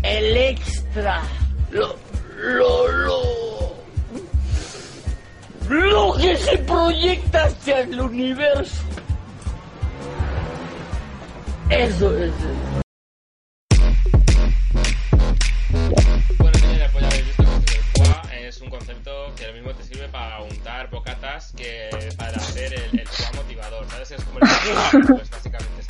el 0.02 0.36
extra. 0.36 1.22
Lo, 1.70 1.96
lo, 2.36 2.88
lo, 2.88 3.22
lo 5.68 6.14
que 6.14 6.36
se 6.36 6.58
proyecta 6.58 7.44
hacia 7.44 7.80
el 7.80 8.00
universo. 8.00 8.82
Eso 11.68 12.16
es. 12.18 12.32
pues 25.06 25.30
básicamente 25.30 25.80
es 25.80 25.86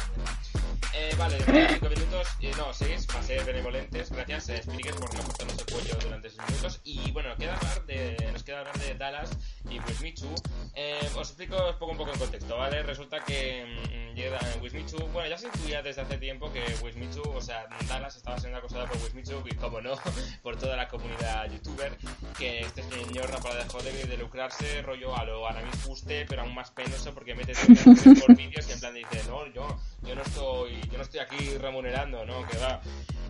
eh, 0.93 1.15
vale, 1.17 1.39
5 1.39 1.89
minutos, 1.89 2.29
eh, 2.41 2.53
no, 2.59 2.75
6, 2.75 3.07
para 3.07 3.23
ser 3.23 3.45
benevolentes. 3.45 4.11
Gracias, 4.11 4.49
eh, 4.51 4.57
Spirit, 4.59 4.95
por 4.97 5.15
no 5.15 5.23
cortarnos 5.23 5.59
el 5.59 5.73
cuello 5.73 5.95
durante 6.03 6.29
6 6.29 6.43
minutos. 6.49 6.81
Y 6.85 7.11
bueno, 7.13 7.35
queda 7.39 7.57
hablar 7.57 7.87
de, 7.87 8.29
nos 8.33 8.43
queda 8.43 8.59
hablar 8.61 8.79
de 8.79 8.95
Dallas 8.95 9.31
y 9.71 9.79
Wismichu. 9.79 10.35
Eh, 10.75 11.09
os 11.17 11.29
explico, 11.29 11.57
os 11.57 11.77
pongo 11.77 11.93
un 11.93 11.99
poco 11.99 12.13
en 12.13 12.19
contexto, 12.19 12.57
¿vale? 12.57 12.83
Resulta 12.83 13.25
que 13.25 13.65
mm, 13.65 14.15
llega 14.15 14.39
Wismichu, 14.61 14.99
bueno, 15.13 15.31
ya 15.31 15.39
se 15.39 15.47
intuía 15.47 15.81
desde 15.81 16.03
hace 16.03 16.19
tiempo 16.19 16.53
que 16.53 16.63
Wismichu, 16.83 17.10
o 17.23 17.41
sea, 17.41 17.67
Dallas 17.89 18.17
estaba 18.17 18.39
siendo 18.39 18.59
acosada 18.59 18.87
por 18.87 18.97
Wismichu 18.99 19.43
y, 19.45 19.55
como 19.55 19.81
no, 19.81 19.95
por 20.43 20.57
toda 20.57 20.77
la 20.77 20.89
comunidad 20.89 21.51
youtuber, 21.51 21.97
que 22.37 22.61
este 22.61 22.83
señor 22.83 23.31
no 23.31 23.39
para 23.39 23.65
de 23.65 24.07
de 24.07 24.17
lucrarse, 24.17 24.83
rollo 24.83 25.17
a 25.17 25.25
lo 25.25 25.47
Aramis 25.47 25.77
Fuste, 25.77 26.27
pero 26.27 26.43
aún 26.43 26.55
más 26.55 26.71
penoso 26.71 27.13
porque 27.15 27.35
mete 27.35 27.53
por 28.21 28.37
vídeos 28.37 28.69
y 28.69 28.73
en 28.73 28.81
plan 28.81 28.95
dice, 28.95 29.23
no, 29.29 29.47
yo, 29.49 29.77
yo 30.03 30.15
no 30.15 30.23
estoy, 30.23 30.81
yo 30.91 30.97
no 30.99 31.03
estoy 31.03 31.21
aquí 31.21 31.59
remunerando, 31.59 32.25
no, 32.25 32.47
que 32.47 32.59
va. 32.59 32.81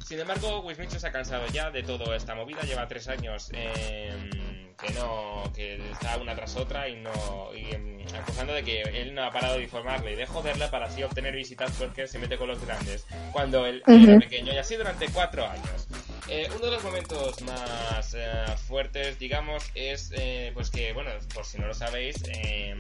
Sin 0.05 0.19
embargo, 0.19 0.61
Wismichu 0.63 0.99
se 0.99 1.07
ha 1.07 1.13
cansado 1.13 1.47
ya 1.49 1.71
de 1.71 1.83
toda 1.83 2.17
esta 2.17 2.35
movida, 2.35 2.63
lleva 2.63 2.89
tres 2.89 3.07
años 3.09 3.51
em, 3.53 4.75
que 4.77 4.93
no, 4.95 5.45
que 5.55 5.91
está 5.91 6.17
una 6.17 6.35
tras 6.35 6.57
otra 6.57 6.89
y 6.89 6.97
no, 6.97 7.51
y 7.55 7.75
em, 7.75 8.07
acusando 8.15 8.53
de 8.53 8.65
que 8.65 8.83
él 8.83 9.15
no 9.15 9.25
ha 9.25 9.31
parado 9.31 9.57
de 9.57 9.65
informarle 9.65 10.13
y 10.13 10.17
de 10.17 10.27
joderle 10.27 10.69
para 10.69 10.87
así 10.87 11.03
obtener 11.03 11.35
visitas 11.35 11.71
porque 11.79 12.07
se 12.09 12.19
mete 12.19 12.37
con 12.37 12.49
los 12.49 12.65
grandes, 12.65 13.07
cuando 13.33 13.67
pequeño 13.85 14.53
y 14.53 14.59
así 14.59 14.77
durante 14.77 15.09
cuatro 15.09 15.49
años. 15.49 15.89
Eh, 16.29 16.49
uno 16.55 16.67
de 16.67 16.71
los 16.71 16.85
momentos 16.85 17.43
más 17.43 18.15
eh, 18.15 18.45
fuertes, 18.69 19.19
digamos, 19.19 19.65
es 19.75 20.13
eh, 20.15 20.53
pues 20.55 20.71
que, 20.71 20.93
bueno, 20.93 21.11
por 21.35 21.45
si 21.45 21.59
no 21.59 21.67
lo 21.67 21.75
sabéis, 21.75 22.23
eh, 22.27 22.75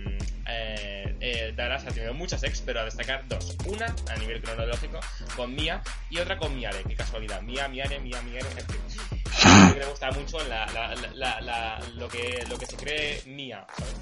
Dallas 1.56 1.84
ha 1.84 1.90
tenido 1.90 2.14
muchas 2.14 2.44
ex, 2.44 2.60
pero 2.60 2.80
a 2.80 2.84
destacar 2.84 3.26
dos. 3.28 3.56
Una 3.66 3.92
a 4.08 4.16
nivel 4.18 4.40
cronológico 4.40 5.00
con 5.36 5.54
Mia 5.54 5.82
y 6.10 6.18
otra 6.18 6.38
con 6.38 6.56
Miare, 6.56 6.82
qué 6.86 6.94
casualidad. 6.94 7.42
Mia, 7.42 7.68
Miare, 7.68 7.98
Mia, 7.98 8.22
Miare, 8.22 8.48
en 9.30 9.36
fin. 9.36 9.50
A 9.52 9.68
mí 9.72 9.78
me 9.78 9.86
gusta 9.86 10.10
mucho 10.12 10.38
la, 10.48 10.66
la, 10.66 10.94
la, 10.94 11.08
la- 11.14 11.40
la- 11.40 11.80
lo, 11.96 12.08
que, 12.08 12.44
lo 12.48 12.58
que 12.58 12.66
se 12.66 12.76
cree 12.76 13.22
Mia, 13.26 13.64
¿sabes? 13.76 13.94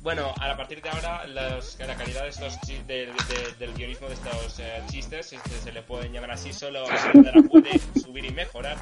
Bueno, 0.00 0.32
a 0.40 0.56
partir 0.56 0.80
de 0.80 0.88
ahora, 0.90 1.26
los- 1.26 1.76
la 1.80 1.94
calidad 1.96 2.22
de 2.22 2.28
estos 2.28 2.58
de- 2.62 2.84
de- 2.86 3.54
del 3.58 3.74
guionismo 3.74 4.06
de 4.08 4.14
estos 4.14 4.58
eh, 4.60 4.80
chistes, 4.90 5.26
si 5.28 5.36
es 5.36 5.42
que 5.42 5.50
se 5.50 5.72
le 5.72 5.82
pueden 5.82 6.12
llamar 6.12 6.30
así, 6.32 6.52
solo 6.52 6.84
la 6.88 7.42
puede 7.50 7.78
subir 8.00 8.24
y 8.24 8.30
mejorar. 8.30 8.76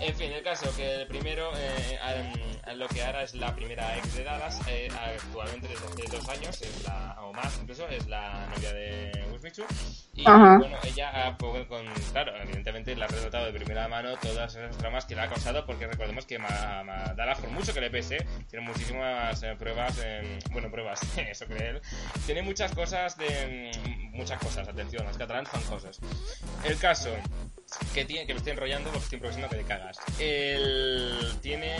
En 0.00 0.14
fin, 0.16 0.32
el 0.32 0.42
caso 0.42 0.74
que 0.74 1.02
el 1.02 1.06
primero, 1.06 1.50
eh, 1.56 1.98
lo 2.76 2.88
que 2.88 3.02
ahora 3.04 3.22
es 3.22 3.34
la 3.34 3.54
primera 3.54 3.96
ex 3.98 4.14
de 4.14 4.24
Dallas, 4.24 4.58
eh, 4.66 4.88
actualmente 4.90 5.68
desde 5.68 5.84
hace 5.86 6.16
dos 6.16 6.28
años, 6.30 6.62
es 6.62 6.82
la, 6.84 7.16
o 7.22 7.32
más 7.32 7.56
incluso, 7.60 7.86
es 7.88 8.06
la 8.08 8.46
novia 8.54 8.72
de 8.72 9.12
Wismichu. 9.32 9.64
Y 10.14 10.22
Ajá. 10.26 10.58
bueno, 10.58 10.78
ella 10.84 11.26
ha, 11.26 11.36
pues, 11.36 11.66
con, 11.66 11.84
claro, 12.12 12.32
evidentemente 12.42 12.96
le 12.96 13.04
ha 13.04 13.08
relatado 13.08 13.46
de 13.46 13.52
primera 13.52 13.86
mano 13.88 14.16
todas 14.16 14.54
esas 14.56 14.73
tramas 14.76 15.04
que 15.04 15.14
le 15.14 15.22
ha 15.22 15.28
causado, 15.28 15.64
porque 15.66 15.86
recordemos 15.86 16.26
que 16.26 16.38
Ma- 16.38 16.82
Ma- 16.84 17.14
Dallas, 17.14 17.38
por 17.40 17.50
mucho 17.50 17.72
que 17.74 17.80
le 17.80 17.90
pese, 17.90 18.18
tiene 18.50 18.64
muchísimas 18.66 19.42
eh, 19.42 19.54
pruebas, 19.58 19.98
em, 20.04 20.38
bueno, 20.50 20.70
pruebas, 20.70 21.00
eso 21.18 21.46
cree 21.46 21.70
él, 21.70 21.80
tiene 22.26 22.42
muchas 22.42 22.72
cosas 22.72 23.16
de, 23.16 23.70
mm, 23.74 24.16
muchas 24.16 24.38
cosas, 24.40 24.68
atención, 24.68 25.04
los 25.06 25.16
catalanes 25.18 25.50
son 25.50 25.62
cosas. 25.64 25.98
El 26.64 26.76
caso, 26.78 27.10
que 27.94 28.04
tiene, 28.04 28.26
que 28.26 28.34
me 28.34 28.38
estoy 28.38 28.52
enrollando 28.52 28.90
porque 28.90 29.04
estoy 29.04 29.16
improvisando 29.16 29.48
que 29.48 29.56
te 29.56 29.64
cagas. 29.64 29.98
Él 30.18 31.32
tiene, 31.40 31.76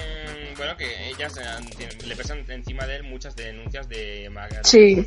bueno, 0.56 0.76
que 0.76 1.08
ellas 1.10 1.36
eh, 1.36 1.42
tienen- 1.76 2.08
le 2.08 2.16
pesan 2.16 2.44
encima 2.50 2.86
de 2.86 2.96
él 2.96 3.02
muchas 3.04 3.36
denuncias 3.36 3.88
de 3.88 4.28
ma- 4.30 4.48
Sí. 4.62 5.04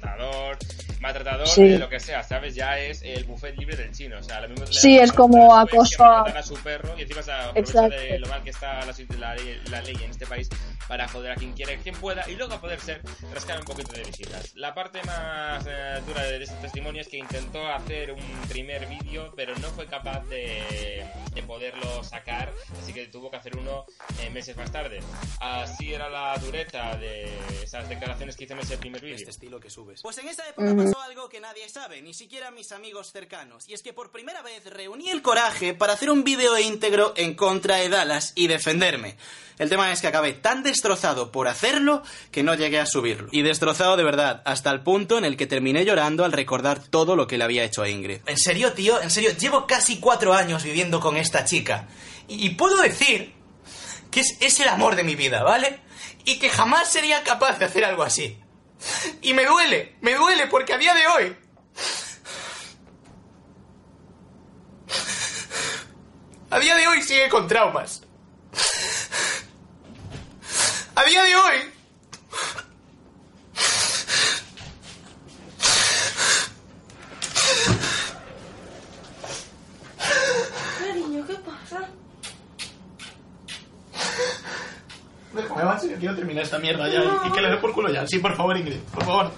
Maltratador, 0.00 0.58
maltratador, 1.00 1.46
Sí. 1.48 1.68
de 1.68 1.78
lo 1.78 1.88
que 1.88 2.00
sea, 2.00 2.22
¿sabes? 2.22 2.54
Ya 2.54 2.78
es 2.78 3.02
el 3.02 3.24
buffet 3.24 3.56
libre 3.56 3.76
del 3.76 3.92
chino, 3.92 4.18
o 4.18 4.22
sea, 4.22 4.40
lo 4.40 4.48
mismo 4.48 4.66
Sí, 4.66 4.98
es 4.98 5.10
a 5.10 5.14
como 5.14 5.56
acoso 5.56 6.04
a- 6.04 6.42
su 6.42 6.54
perro 6.56 6.94
y 6.98 7.02
encima 7.02 7.22
se 7.22 7.32
aprovecha 7.32 7.60
Exacto. 7.60 7.96
de 7.96 8.18
lo 8.18 8.26
mal 8.28 8.42
que 8.42 8.50
está 8.50 8.80
la, 8.84 8.94
la 9.18 9.34
ley, 9.34 9.60
la 9.70 9.80
ley 9.82 9.96
en 10.02 10.10
este 10.10 10.26
país 10.26 10.48
para 10.88 11.08
joder 11.08 11.32
a 11.32 11.34
quien 11.34 11.52
quiere, 11.52 11.78
quien 11.78 11.94
pueda 11.96 12.28
y 12.30 12.34
luego 12.36 12.54
a 12.54 12.60
poder 12.60 12.80
ser 12.80 13.00
rascar 13.34 13.58
un 13.58 13.64
poquito 13.64 13.92
de 13.92 14.04
visitas. 14.04 14.54
La 14.54 14.74
parte 14.74 15.02
más 15.04 15.64
eh, 15.68 16.00
dura 16.06 16.22
de 16.22 16.42
este 16.42 16.54
testimonio 16.56 17.00
es 17.02 17.08
que 17.08 17.16
intentó 17.18 17.66
hacer 17.66 18.12
un 18.12 18.22
primer 18.48 18.86
vídeo, 18.86 19.32
pero 19.36 19.56
no 19.58 19.68
fue 19.68 19.86
capaz 19.86 20.24
de, 20.26 21.04
de 21.34 21.42
poderlo 21.42 22.02
sacar, 22.04 22.52
así 22.82 22.92
que 22.92 23.06
tuvo 23.06 23.30
que 23.30 23.36
hacer 23.36 23.56
uno 23.56 23.84
eh, 24.22 24.30
meses 24.30 24.56
más 24.56 24.70
tarde. 24.70 25.00
Así 25.40 25.92
era 25.92 26.08
la 26.08 26.36
dureza 26.38 26.96
de 26.96 27.28
esas 27.62 27.88
declaraciones 27.88 28.36
que 28.36 28.44
hizo 28.44 28.54
en 28.54 28.60
ese 28.60 28.78
primer 28.78 29.00
vídeo. 29.02 29.16
Este 29.16 29.30
estilo 29.30 29.58
que 29.60 29.70
subes. 29.86 30.02
Pues 30.02 30.18
en 30.18 30.28
esa 30.28 30.48
época 30.48 30.74
pasó 30.74 31.00
algo 31.00 31.28
que 31.28 31.40
nadie 31.40 31.68
sabe, 31.68 32.02
ni 32.02 32.14
siquiera 32.14 32.50
mis 32.50 32.72
amigos 32.72 33.12
cercanos. 33.12 33.68
Y 33.68 33.74
es 33.74 33.82
que 33.82 33.92
por 33.92 34.10
primera 34.10 34.42
vez 34.42 34.64
reuní 34.66 35.10
el 35.10 35.22
coraje 35.22 35.74
para 35.74 35.92
hacer 35.92 36.10
un 36.10 36.24
vídeo 36.24 36.58
íntegro 36.58 37.14
en 37.16 37.34
contra 37.34 37.76
de 37.76 37.88
Dallas 37.88 38.32
y 38.34 38.46
defenderme. 38.48 39.16
El 39.58 39.70
tema 39.70 39.90
es 39.90 40.00
que 40.00 40.06
acabé 40.06 40.34
tan 40.34 40.62
destrozado 40.62 41.32
por 41.32 41.48
hacerlo 41.48 42.02
que 42.30 42.42
no 42.42 42.54
llegué 42.54 42.78
a 42.78 42.86
subirlo. 42.86 43.28
Y 43.32 43.42
destrozado 43.42 43.96
de 43.96 44.04
verdad, 44.04 44.42
hasta 44.44 44.70
el 44.70 44.82
punto 44.82 45.18
en 45.18 45.24
el 45.24 45.36
que 45.36 45.46
terminé 45.46 45.84
llorando 45.84 46.24
al 46.24 46.32
recordar 46.32 46.82
todo 46.82 47.16
lo 47.16 47.26
que 47.26 47.38
le 47.38 47.44
había 47.44 47.64
hecho 47.64 47.82
a 47.82 47.88
Ingrid. 47.88 48.20
En 48.26 48.36
serio, 48.36 48.72
tío, 48.72 49.00
en 49.00 49.10
serio, 49.10 49.30
llevo 49.38 49.66
casi 49.66 49.98
cuatro 49.98 50.34
años 50.34 50.62
viviendo 50.62 51.00
con 51.00 51.16
esta 51.16 51.44
chica. 51.44 51.88
Y, 52.28 52.46
y 52.46 52.50
puedo 52.50 52.76
decir 52.82 53.34
que 54.10 54.20
es, 54.20 54.36
es 54.40 54.60
el 54.60 54.68
amor 54.68 54.96
de 54.96 55.04
mi 55.04 55.14
vida, 55.14 55.42
¿vale? 55.42 55.80
Y 56.24 56.38
que 56.38 56.50
jamás 56.50 56.90
sería 56.90 57.22
capaz 57.22 57.58
de 57.58 57.66
hacer 57.66 57.84
algo 57.84 58.02
así. 58.02 58.38
Y 59.22 59.34
me 59.34 59.44
duele, 59.44 59.96
me 60.00 60.14
duele 60.14 60.46
porque 60.46 60.74
a 60.74 60.78
día 60.78 60.94
de 60.94 61.06
hoy... 61.06 61.36
A 66.48 66.58
día 66.60 66.76
de 66.76 66.86
hoy 66.86 67.02
sigue 67.02 67.28
con 67.28 67.48
traumas. 67.48 68.02
A 70.94 71.04
día 71.04 71.22
de 71.24 71.36
hoy... 71.36 71.75
Macho, 85.64 85.86
yo 85.86 85.96
quiero 85.98 86.14
terminar 86.14 86.44
esta 86.44 86.58
mierda 86.58 86.88
ya 86.88 87.00
y, 87.02 87.28
y 87.28 87.32
que 87.32 87.40
le 87.40 87.50
dé 87.50 87.56
por 87.56 87.72
culo 87.72 87.92
ya. 87.92 88.06
Sí, 88.06 88.18
por 88.18 88.36
favor, 88.36 88.56
Ingrid, 88.56 88.78
por 88.92 89.04
favor. 89.04 89.30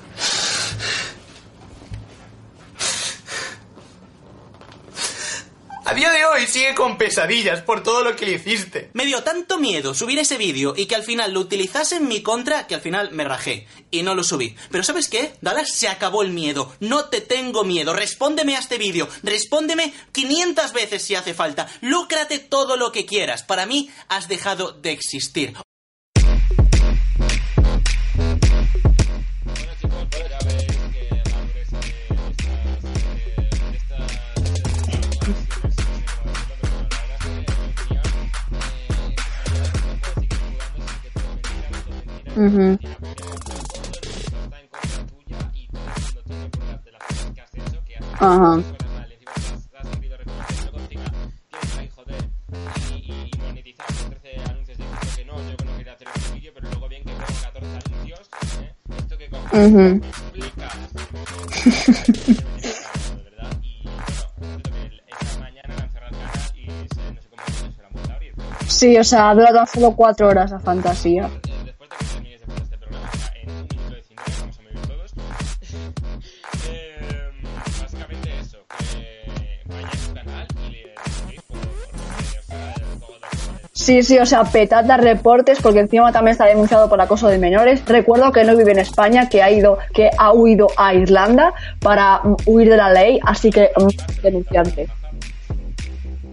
A 5.84 5.94
día 5.94 6.10
de 6.12 6.22
hoy 6.26 6.46
sigue 6.46 6.74
con 6.74 6.98
pesadillas 6.98 7.62
por 7.62 7.82
todo 7.82 8.04
lo 8.04 8.14
que 8.14 8.26
le 8.26 8.32
hiciste. 8.32 8.90
Me 8.92 9.06
dio 9.06 9.22
tanto 9.22 9.58
miedo 9.58 9.94
subir 9.94 10.18
ese 10.18 10.36
vídeo 10.36 10.74
y 10.76 10.84
que 10.84 10.94
al 10.94 11.02
final 11.02 11.32
lo 11.32 11.40
utilizase 11.40 11.96
en 11.96 12.08
mi 12.08 12.20
contra 12.22 12.66
que 12.66 12.74
al 12.74 12.82
final 12.82 13.10
me 13.12 13.24
rajé 13.24 13.66
y 13.90 14.02
no 14.02 14.14
lo 14.14 14.22
subí. 14.22 14.54
Pero 14.70 14.84
¿sabes 14.84 15.08
qué? 15.08 15.32
Dallas, 15.40 15.72
se 15.72 15.88
acabó 15.88 16.22
el 16.22 16.30
miedo. 16.30 16.74
No 16.80 17.06
te 17.06 17.22
tengo 17.22 17.64
miedo. 17.64 17.94
Respóndeme 17.94 18.54
a 18.56 18.58
este 18.58 18.76
vídeo. 18.76 19.08
Respóndeme 19.22 19.94
500 20.12 20.74
veces 20.74 21.02
si 21.02 21.14
hace 21.14 21.32
falta. 21.32 21.68
Lúcrate 21.80 22.38
todo 22.38 22.76
lo 22.76 22.92
que 22.92 23.06
quieras. 23.06 23.42
Para 23.42 23.64
mí 23.64 23.88
has 24.08 24.28
dejado 24.28 24.72
de 24.72 24.92
existir. 24.92 25.54
Estas, 42.38 42.54
Ujú. 42.54 42.78
Ajá. 48.20 48.62
Ujú. 59.52 60.00
Sí, 68.68 68.96
o 68.96 69.02
sea, 69.02 69.34
dura 69.34 69.52
tan 69.52 69.66
solo 69.66 69.96
cuatro 69.96 70.28
horas 70.28 70.52
la 70.52 70.60
fantasía. 70.60 71.28
Sí, 83.88 84.02
sí, 84.02 84.18
o 84.18 84.26
sea, 84.26 84.44
petad 84.44 84.84
reportes 85.00 85.62
porque 85.62 85.80
encima 85.80 86.12
también 86.12 86.32
está 86.32 86.44
denunciado 86.44 86.90
por 86.90 87.00
acoso 87.00 87.26
de 87.28 87.38
menores. 87.38 87.82
Recuerdo 87.86 88.32
que 88.32 88.44
no 88.44 88.54
vive 88.54 88.72
en 88.72 88.80
España, 88.80 89.30
que 89.30 89.42
ha 89.42 89.50
ido, 89.50 89.78
que 89.94 90.10
ha 90.18 90.30
huido 90.34 90.66
a 90.76 90.92
Irlanda 90.92 91.54
para 91.80 92.20
huir 92.44 92.68
de 92.68 92.76
la 92.76 92.92
ley, 92.92 93.18
así 93.24 93.48
que 93.48 93.70
mm, 93.74 94.20
denunciarte. 94.22 94.88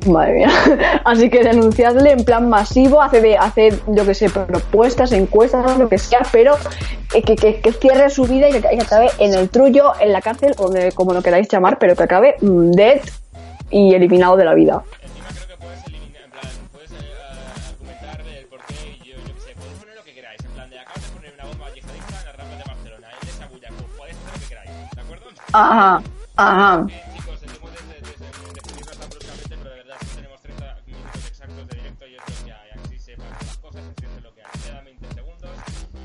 Madre 0.06 0.34
mía. 0.34 0.50
Así 1.06 1.30
que 1.30 1.46
denunciadle 1.46 2.12
en 2.12 2.26
plan 2.26 2.50
masivo, 2.50 3.02
hace 3.02 3.22
de, 3.22 3.38
yo 3.88 4.06
que 4.06 4.14
sé, 4.14 4.30
propuestas, 4.30 5.14
encuestas, 5.14 5.78
lo 5.80 5.88
que 5.88 5.98
sea, 5.98 6.24
pero 6.34 6.58
eh, 7.14 7.22
que, 7.22 7.72
cierre 7.72 8.10
su 8.10 8.26
vida 8.26 8.50
y 8.50 8.52
que, 8.52 8.62
que 8.64 8.82
acabe 8.82 9.10
en 9.18 9.34
el 9.34 9.50
trullo, 9.50 9.94
en 10.02 10.12
la 10.12 10.20
cárcel, 10.20 10.56
o 10.58 10.70
de- 10.70 10.92
como 10.92 11.14
lo 11.14 11.22
queráis 11.24 11.48
llamar, 11.48 11.80
pero 11.80 11.96
que 11.96 12.04
acabe 12.04 12.36
mm, 12.42 12.72
dead 12.72 13.00
y 13.72 13.94
eliminado 13.96 14.36
de 14.36 14.44
la 14.44 14.54
vida. 14.54 14.84
Ajá, 25.58 26.02
ajá. 26.36 26.86
Eh, 26.90 27.04
chicos, 27.16 27.40
sentimos 27.40 27.72
desde, 27.72 27.96
desde, 28.12 28.26
despedirnos 28.54 28.98
tan 29.00 29.10
bruscamente, 29.10 29.56
pero 29.58 29.70
de 29.70 29.76
verdad 29.78 29.96
sí 30.02 30.16
tenemos 30.18 30.42
30 30.42 30.78
minutos 30.86 31.26
exactos 31.28 31.68
de 31.70 31.76
directo 31.78 32.08
y 32.08 32.16
es 32.16 32.22
lo 32.28 32.46
que 32.46 32.52
hay, 32.52 32.70
así 32.84 33.00
se 33.00 33.16
pasan 33.16 33.48
las 33.48 33.58
cosas, 33.58 33.84
así 33.96 34.06
es 34.18 34.24
lo 34.24 34.34
que 34.36 34.42
hay. 34.42 34.52
Quedan 34.66 34.86
20 34.86 35.14
segundos, 35.16 35.52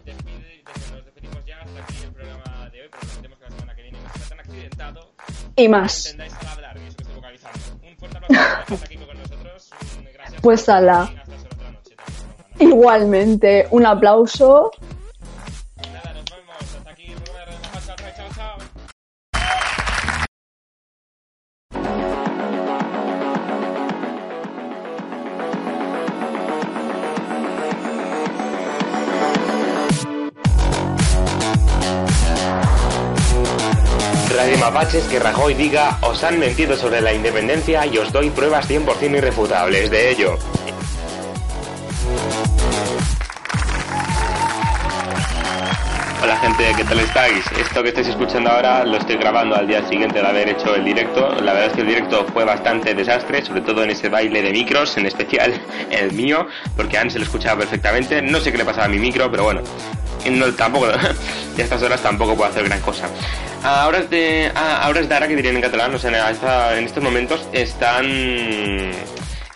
despide, 0.05 0.63
desde- 0.65 0.95
nos 0.95 1.05
despedimos 1.05 1.45
ya 1.45 1.57
hasta 1.63 1.81
aquí 1.83 1.97
el 2.05 2.13
programa 2.13 2.71
de 2.71 2.83
hoy, 2.83 2.89
pero 2.93 3.01
prometemos 3.03 3.39
que 3.39 3.45
la 3.45 3.51
semana 3.51 3.75
que 3.75 3.83
viene 3.83 3.99
no 4.01 4.09
será 4.13 4.27
tan 4.29 4.41
accidentado. 4.41 5.13
Y 5.57 5.69
más. 5.69 6.07
Entendáis 6.07 6.35
al 6.41 6.47
hablar, 6.49 6.77
y 6.77 6.87
eso 6.87 6.97
que 6.97 7.03
estoy 7.03 7.17
vocalizando. 7.17 7.59
Un 7.83 7.97
fuerte 7.97 8.17
aplauso 8.19 8.35
para 8.51 8.63
estar 8.63 8.85
aquí 8.87 8.97
con 8.99 9.19
nosotros, 9.19 9.71
un 9.99 10.05
gracias 10.15 10.41
Pues 10.43 10.63
por 10.65 10.75
ala. 10.77 11.01
hasta 11.03 11.35
esa 11.35 11.47
otra 11.49 11.71
noche. 11.73 11.97
Igualmente, 12.61 13.67
un 13.73 13.85
aplauso. 13.87 14.71
Mapaches 34.61 35.05
que 35.05 35.19
Rajoy 35.19 35.55
diga 35.55 35.99
os 36.03 36.23
han 36.23 36.39
mentido 36.39 36.77
sobre 36.77 37.01
la 37.01 37.15
independencia 37.15 37.87
y 37.87 37.97
os 37.97 38.13
doy 38.13 38.29
pruebas 38.29 38.69
100% 38.69 39.17
irrefutables 39.17 39.91
de 39.91 40.11
ello. 40.11 40.37
Hola 46.23 46.37
gente, 46.37 46.73
¿qué 46.77 46.85
tal 46.85 47.01
estáis? 47.01 47.43
Esto 47.59 47.83
que 47.83 47.89
estáis 47.89 48.09
escuchando 48.09 48.51
ahora 48.51 48.85
lo 48.85 48.99
estoy 48.99 49.17
grabando 49.17 49.57
al 49.57 49.67
día 49.67 49.83
siguiente 49.89 50.21
de 50.21 50.27
haber 50.29 50.51
hecho 50.51 50.75
el 50.75 50.85
directo. 50.85 51.31
La 51.37 51.55
verdad 51.55 51.69
es 51.69 51.73
que 51.73 51.81
el 51.81 51.87
directo 51.87 52.27
fue 52.31 52.45
bastante 52.45 52.95
desastre, 52.95 53.43
sobre 53.43 53.63
todo 53.63 53.83
en 53.83 53.91
ese 53.91 54.11
baile 54.11 54.43
de 54.43 54.53
micros, 54.53 54.95
en 54.99 55.07
especial 55.07 55.59
el 55.91 56.13
mío, 56.13 56.47
porque 56.77 56.99
antes 56.99 57.15
se 57.15 57.19
lo 57.19 57.25
escuchaba 57.25 57.61
perfectamente. 57.61 58.21
No 58.21 58.39
sé 58.41 58.53
qué 58.53 58.59
le 58.59 58.67
pasaba 58.67 58.85
a 58.85 58.89
mi 58.89 58.99
micro, 58.99 59.31
pero 59.31 59.45
bueno, 59.45 59.63
no, 60.31 60.53
tampoco, 60.53 60.87
a 60.87 61.15
estas 61.57 61.83
horas 61.83 62.03
tampoco 62.03 62.37
puedo 62.37 62.51
hacer 62.51 62.65
gran 62.65 62.81
cosa. 62.81 63.09
Ahora 63.63 63.99
es 63.99 64.11
de, 64.11 64.51
ah, 64.55 64.81
ahora 64.83 65.01
es 65.01 65.09
de 65.09 65.15
ara 65.15 65.29
que 65.29 65.37
dirían 65.37 65.57
en 65.57 65.63
catalán, 65.63 65.95
o 65.95 65.99
sea, 65.99 66.79
en 66.79 66.85
estos 66.85 67.03
momentos 67.03 67.47
están, 67.53 68.07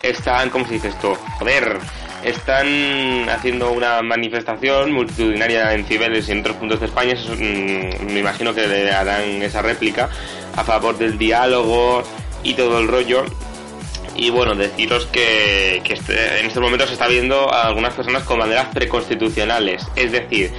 están, 0.02 0.50
¿cómo 0.50 0.66
se 0.66 0.74
dice 0.74 0.88
esto? 0.88 1.16
Joder, 1.38 1.78
están 2.22 3.28
haciendo 3.30 3.72
una 3.72 4.02
manifestación 4.02 4.92
multitudinaria 4.92 5.72
en 5.72 5.86
Cibeles 5.86 6.28
y 6.28 6.32
en 6.32 6.40
otros 6.40 6.56
puntos 6.56 6.80
de 6.80 6.86
España. 6.86 7.12
Eso, 7.12 7.32
mm, 7.34 8.12
me 8.12 8.20
imagino 8.20 8.54
que 8.54 8.66
le 8.66 8.90
harán 8.92 9.42
esa 9.42 9.62
réplica 9.62 10.10
a 10.54 10.64
favor 10.64 10.98
del 10.98 11.16
diálogo 11.16 12.02
y 12.42 12.54
todo 12.54 12.80
el 12.80 12.88
rollo. 12.88 13.24
Y 14.16 14.30
bueno, 14.30 14.54
deciros 14.54 15.06
que, 15.06 15.80
que 15.84 15.94
este- 15.94 16.38
en 16.40 16.46
estos 16.46 16.62
momentos 16.62 16.88
se 16.88 16.92
está 16.94 17.08
viendo 17.08 17.52
a 17.52 17.66
algunas 17.66 17.94
personas 17.94 18.22
con 18.22 18.38
banderas 18.38 18.68
preconstitucionales. 18.72 19.82
Es 19.96 20.12
decir, 20.12 20.52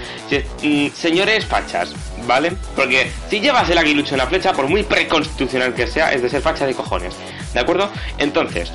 mm, 0.61 0.87
señores 0.93 1.45
fachas, 1.45 1.93
¿vale? 2.27 2.51
Porque 2.75 3.09
si 3.29 3.39
llevas 3.39 3.69
el 3.69 3.77
aguilucho 3.77 4.15
en 4.15 4.19
la 4.19 4.27
flecha, 4.27 4.51
por 4.53 4.67
muy 4.67 4.83
preconstitucional 4.83 5.73
que 5.73 5.87
sea, 5.87 6.11
es 6.13 6.21
de 6.21 6.29
ser 6.29 6.41
facha 6.41 6.65
de 6.65 6.73
cojones. 6.73 7.15
¿De 7.53 7.59
acuerdo? 7.59 7.89
Entonces, 8.17 8.71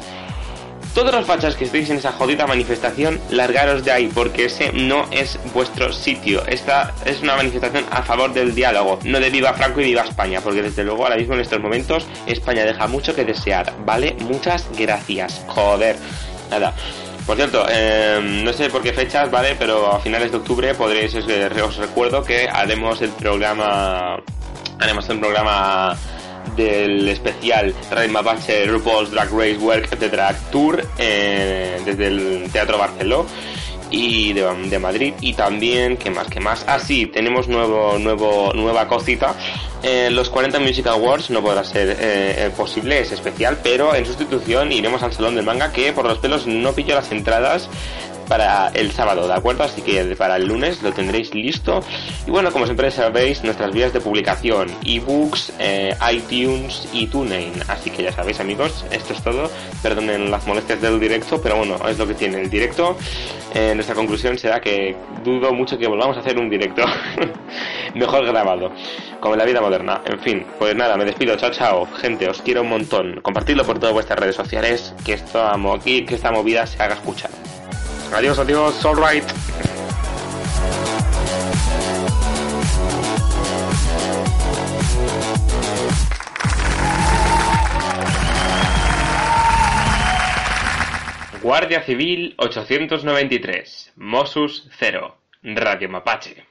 todos 0.95 1.13
los 1.13 1.27
fachas 1.27 1.55
que 1.55 1.65
estéis 1.65 1.91
en 1.91 1.99
esa 1.99 2.13
jodida 2.13 2.47
manifestación, 2.47 3.21
largaros 3.31 3.85
de 3.85 3.93
ahí, 3.93 4.11
porque 4.13 4.47
ese 4.47 4.73
no 4.73 5.07
es 5.11 5.39
vuestro 5.55 5.93
sitio. 5.93 6.45
Esta 6.47 6.93
es 7.05 7.23
una 7.23 7.37
manifestación 7.37 7.85
a 7.91 8.03
favor 8.03 8.33
del 8.33 8.55
diálogo, 8.55 8.99
no 9.05 9.21
de 9.21 9.31
viva 9.31 9.53
Franco 9.55 9.81
y 9.81 9.85
viva 9.85 10.03
España, 10.03 10.41
porque 10.41 10.63
desde 10.63 10.85
luego 10.85 11.05
ahora 11.05 11.17
mismo 11.17 11.35
en 11.35 11.41
estos 11.41 11.61
momentos 11.61 12.07
España 12.27 12.65
deja 12.65 12.87
mucho 12.87 13.15
que 13.15 13.25
desear, 13.25 13.73
¿vale? 13.85 14.17
Muchas 14.21 14.67
gracias. 14.77 15.45
Joder. 15.47 15.97
Nada. 16.51 16.75
Por 17.27 17.37
cierto, 17.37 17.65
eh, 17.71 18.21
no 18.45 18.53
sé 18.53 18.69
por 18.71 18.83
qué 18.83 18.93
fechas, 18.93 19.31
¿vale? 19.31 19.55
Pero 19.59 19.93
a 19.93 20.01
finales 20.01 20.33
de 20.33 20.39
octubre 20.39 20.75
podréis, 20.75 21.15
os, 21.15 21.25
os 21.25 21.77
recuerdo 21.77 22.25
que 22.25 22.49
haremos 22.49 23.01
el 23.03 23.11
programa... 23.11 24.17
Haremos 24.81 25.09
el 25.11 25.21
programa 25.21 25.95
del 26.57 27.09
especial 27.09 27.75
Red 27.91 28.11
Mapache 28.11 28.67
RuPaul's 28.67 29.11
Drag 29.11 29.31
Race 29.31 29.59
Work 29.59 29.99
the 29.99 30.09
Drag 30.09 30.37
Tour 30.51 30.83
eh, 30.99 31.81
desde 31.85 32.07
el 32.07 32.49
Teatro 32.53 32.79
Barceló 32.79 33.27
y 33.91 34.33
de, 34.33 34.43
de 34.69 34.79
Madrid. 34.79 35.15
Y 35.21 35.35
también 35.35 35.97
que 35.97 36.11
más 36.11 36.29
que 36.29 36.41
más 36.41 36.65
ah 36.67 36.79
sí 36.79 37.07
tenemos 37.07 37.49
nuevo 37.49 37.99
nuevo 37.99 38.53
nueva 38.55 38.89
cosita. 38.89 39.35
Eh, 39.83 40.11
los 40.11 40.29
40 40.29 40.61
Music 40.61 40.87
Awards 40.89 41.31
no 41.31 41.41
podrá 41.41 41.65
ser 41.65 41.89
eh, 41.89 41.97
eh, 42.01 42.51
posible 42.55 43.01
es 43.01 43.13
especial 43.13 43.61
pero 43.63 43.95
en 43.95 44.05
sustitución 44.05 44.73
iremos 44.73 45.03
al 45.03 45.15
salón 45.15 45.37
del 45.37 45.47
manga 45.47 45.73
que 45.73 45.95
por 45.95 46.05
los 46.05 46.19
pelos 46.19 46.47
no 46.47 46.75
pillo 46.75 46.95
las 46.95 47.11
entradas 47.13 47.71
para 48.31 48.69
el 48.75 48.93
sábado, 48.93 49.27
¿de 49.27 49.35
acuerdo? 49.35 49.65
Así 49.65 49.83
que 49.83 50.05
para 50.15 50.37
el 50.37 50.47
lunes 50.47 50.85
lo 50.85 50.93
tendréis 50.93 51.35
listo. 51.35 51.81
Y 52.29 52.31
bueno, 52.31 52.53
como 52.53 52.65
siempre 52.65 52.89
sabéis, 52.93 53.43
nuestras 53.43 53.73
vías 53.73 53.93
de 53.93 54.01
publicación, 54.01 54.69
ebooks, 54.87 55.53
eh, 55.59 55.97
iTunes 56.13 56.89
y 56.93 57.09
TuneIn. 57.09 57.55
Así 57.67 57.91
que 57.91 58.05
ya 58.05 58.13
sabéis, 58.13 58.39
amigos, 58.39 58.85
esto 58.93 59.15
es 59.15 59.23
todo. 59.23 59.51
Perdonen 59.83 60.31
las 60.31 60.47
molestias 60.47 60.81
del 60.81 61.01
directo, 61.01 61.43
pero 61.43 61.57
bueno, 61.57 61.77
es 61.89 61.99
lo 61.99 62.07
que 62.07 62.15
tiene 62.15 62.41
el 62.41 62.49
directo. 62.49 62.97
Eh, 63.53 63.73
nuestra 63.75 63.97
conclusión 63.97 64.39
será 64.39 64.61
que 64.61 64.95
dudo 65.25 65.53
mucho 65.53 65.77
que 65.77 65.89
volvamos 65.89 66.17
a 66.17 66.21
hacer 66.21 66.39
un 66.39 66.49
directo. 66.49 66.85
Mejor 67.97 68.25
grabado, 68.25 68.71
como 69.19 69.35
en 69.35 69.41
la 69.41 69.45
vida 69.45 69.61
moderna. 69.61 70.03
En 70.07 70.21
fin, 70.21 70.47
pues 70.57 70.77
nada, 70.77 70.97
me 70.97 71.05
despido. 71.05 71.35
Chao, 71.35 71.51
chao. 71.51 71.89
Gente, 71.97 72.29
os 72.29 72.41
quiero 72.43 72.63
un 72.63 72.69
montón. 72.69 73.21
Compartidlo 73.23 73.65
por 73.65 73.81
todas 73.81 73.93
vuestras 73.93 74.21
redes 74.21 74.37
sociales, 74.37 74.95
que, 75.05 75.15
esto, 75.15 75.45
aquí, 75.75 76.05
que 76.05 76.15
esta 76.15 76.31
movida 76.31 76.65
se 76.65 76.81
haga 76.81 76.95
escuchar. 76.95 77.31
Adiós, 78.13 78.39
adiós, 78.39 78.85
alright. 78.85 79.25
Guardia 91.41 91.83
Civil 91.83 92.35
893, 92.37 93.93
Mossus 93.97 94.69
0, 94.79 95.17
Radio 95.43 95.89
Mapache. 95.89 96.50